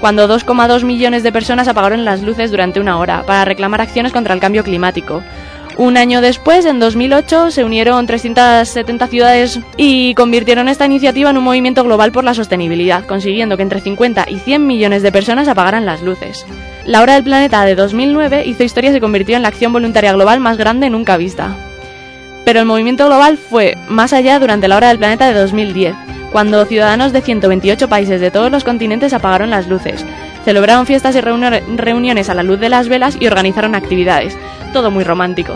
[0.00, 4.34] cuando 2,2 millones de personas apagaron las luces durante una hora para reclamar acciones contra
[4.34, 5.22] el cambio climático.
[5.76, 11.44] Un año después, en 2008, se unieron 370 ciudades y convirtieron esta iniciativa en un
[11.44, 15.86] movimiento global por la sostenibilidad, consiguiendo que entre 50 y 100 millones de personas apagaran
[15.86, 16.44] las luces.
[16.84, 20.12] La Hora del Planeta de 2009 hizo historia y se convirtió en la acción voluntaria
[20.12, 21.54] global más grande nunca vista.
[22.44, 25.94] Pero el movimiento global fue más allá durante la Hora del Planeta de 2010,
[26.30, 30.04] cuando ciudadanos de 128 países de todos los continentes apagaron las luces,
[30.44, 34.36] celebraron fiestas y reuni- reuniones a la luz de las velas y organizaron actividades.
[34.72, 35.54] Todo muy romántico.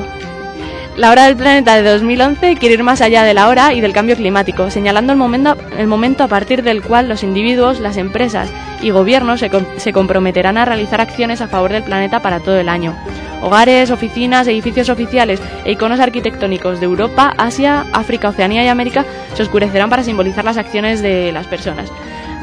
[0.96, 3.92] La hora del planeta de 2011 quiere ir más allá de la hora y del
[3.92, 8.48] cambio climático, señalando el momento, a partir del cual los individuos, las empresas
[8.80, 12.68] y gobiernos se, se comprometerán a realizar acciones a favor del planeta para todo el
[12.68, 12.96] año.
[13.42, 19.04] Hogares, oficinas, edificios oficiales e iconos arquitectónicos de Europa, Asia, África, Oceanía y América
[19.34, 21.90] se oscurecerán para simbolizar las acciones de las personas.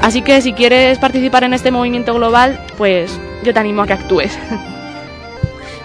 [0.01, 3.93] Así que si quieres participar en este movimiento global, pues yo te animo a que
[3.93, 4.37] actúes.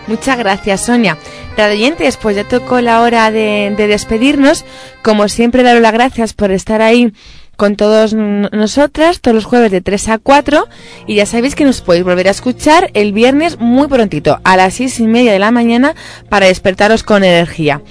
[0.06, 1.16] Muchas gracias, Sonia.
[1.56, 4.64] Radioyentes, pues ya tocó la hora de, de despedirnos.
[5.02, 7.12] Como siempre, daros las gracias por estar ahí
[7.56, 10.68] con todos nosotras, todos los jueves de 3 a 4.
[11.06, 14.74] Y ya sabéis que nos podéis volver a escuchar el viernes muy prontito, a las
[14.74, 15.94] 6 y media de la mañana,
[16.28, 17.82] para despertaros con energía.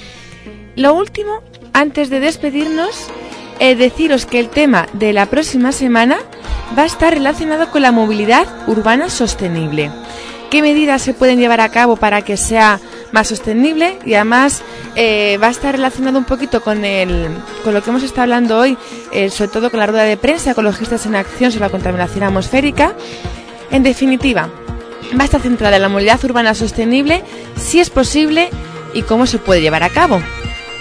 [0.76, 1.42] Lo último,
[1.74, 3.08] antes de despedirnos,
[3.60, 6.18] eh, deciros que el tema de la próxima semana
[6.78, 9.92] va a estar relacionado con la movilidad urbana sostenible.
[10.50, 12.80] ¿Qué medidas se pueden llevar a cabo para que sea
[13.12, 14.00] más sostenible?
[14.06, 14.62] Y además
[14.96, 17.30] eh, va a estar relacionado un poquito con, el,
[17.64, 18.78] con lo que hemos estado hablando hoy,
[19.12, 22.94] eh, sobre todo con la rueda de prensa Ecologistas en Acción sobre la contaminación atmosférica.
[23.72, 24.50] En definitiva,
[25.18, 27.24] va a estar centrada en la movilidad urbana sostenible,
[27.58, 28.50] si es posible
[28.94, 30.22] y cómo se puede llevar a cabo.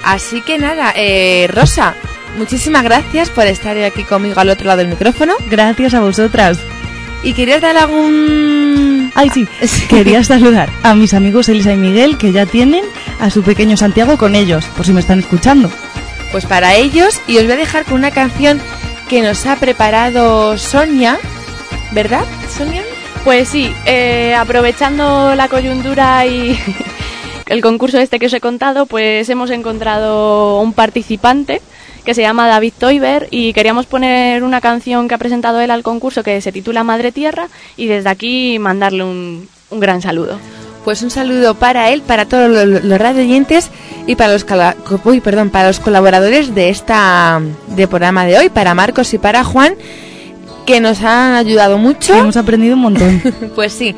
[0.04, 1.94] Así que nada, eh, Rosa,
[2.36, 5.34] muchísimas gracias por estar aquí conmigo al otro lado del micrófono.
[5.50, 6.58] Gracias a vosotras.
[7.22, 8.93] ¿Y querías dar algún...?
[9.14, 9.46] Ay, sí,
[9.88, 12.84] quería saludar a mis amigos Elisa y Miguel que ya tienen
[13.20, 15.70] a su pequeño Santiago con ellos, por si me están escuchando.
[16.32, 18.60] Pues para ellos, y os voy a dejar con una canción
[19.08, 21.18] que nos ha preparado Sonia,
[21.92, 22.24] ¿verdad,
[22.56, 22.82] Sonia?
[23.22, 26.58] Pues sí, eh, aprovechando la coyuntura y
[27.46, 31.62] el concurso este que os he contado, pues hemos encontrado un participante
[32.04, 35.82] que se llama David Toiber y queríamos poner una canción que ha presentado él al
[35.82, 40.38] concurso que se titula Madre Tierra y desde aquí mandarle un, un gran saludo.
[40.84, 43.70] Pues un saludo para él, para todos los, los radioyentes
[44.06, 44.44] y para los,
[45.04, 49.44] uy, perdón, para los colaboradores de esta de programa de hoy, para Marcos y para
[49.44, 49.76] Juan,
[50.66, 52.14] que nos han ayudado mucho.
[52.14, 53.22] Hemos aprendido un montón.
[53.54, 53.94] pues sí.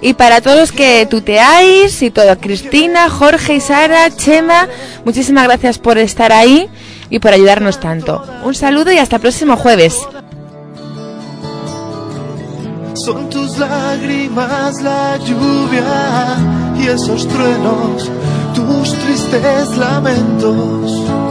[0.00, 4.66] Y para todos los que tuteáis y todo, Cristina, Jorge y Sara, Chema,
[5.04, 6.70] muchísimas gracias por estar ahí
[7.10, 8.24] y por ayudarnos tanto.
[8.44, 10.00] Un saludo y hasta el próximo jueves.
[12.94, 16.36] Son tus lágrimas la lluvia
[16.78, 18.10] y esos truenos,
[18.54, 21.29] tus tristes lamentos.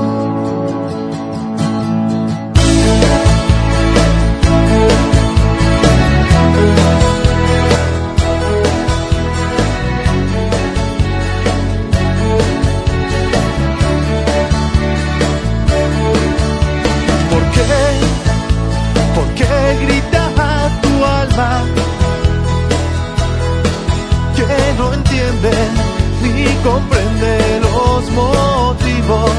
[26.63, 29.31] Comprende los motivos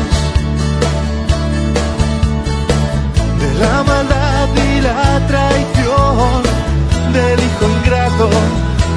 [3.40, 6.42] de la maldad y la traición
[7.12, 8.28] del hijo ingrato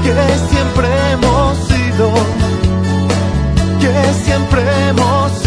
[0.04, 0.14] que
[0.50, 2.14] siempre hemos sido,
[3.80, 5.43] que siempre hemos sido.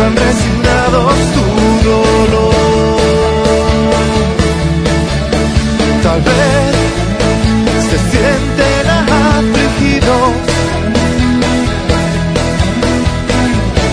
[0.00, 1.44] ¿Acaso muestran resignados tu
[1.88, 3.00] dolor?
[6.02, 6.74] Tal vez
[7.90, 10.30] se sienten afligidos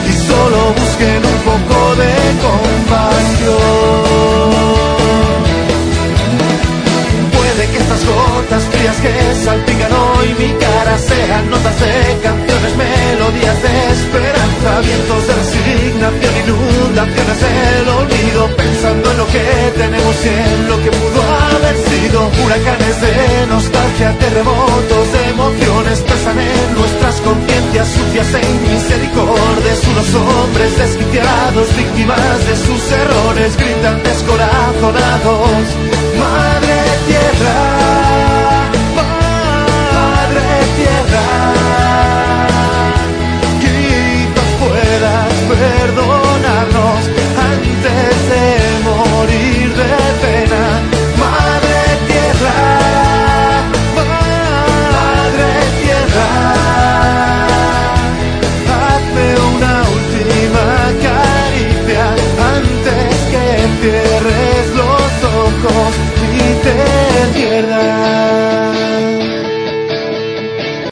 [0.07, 2.13] y solo busquen un poco de
[2.47, 3.57] compasión.
[7.35, 9.91] Puede que estas gotas frías que salpican
[10.27, 17.87] hoy mi cara sean notas de canciones, melodías de esperanza, vientos de resignación, inundaciones del
[17.87, 19.45] olvido, pensando en lo que
[19.77, 21.21] tenemos y en lo que pudo
[21.55, 29.77] haber sido, huracanes de nostalgia, terremotos de emociones, pesan en nuestras conciencias sucias e inmisericordes,
[29.91, 35.65] unos hombres desquiciados, víctimas de sus errores, gritan descorazonados,
[36.19, 38.26] Madre Tierra.
[45.57, 46.26] Perdón.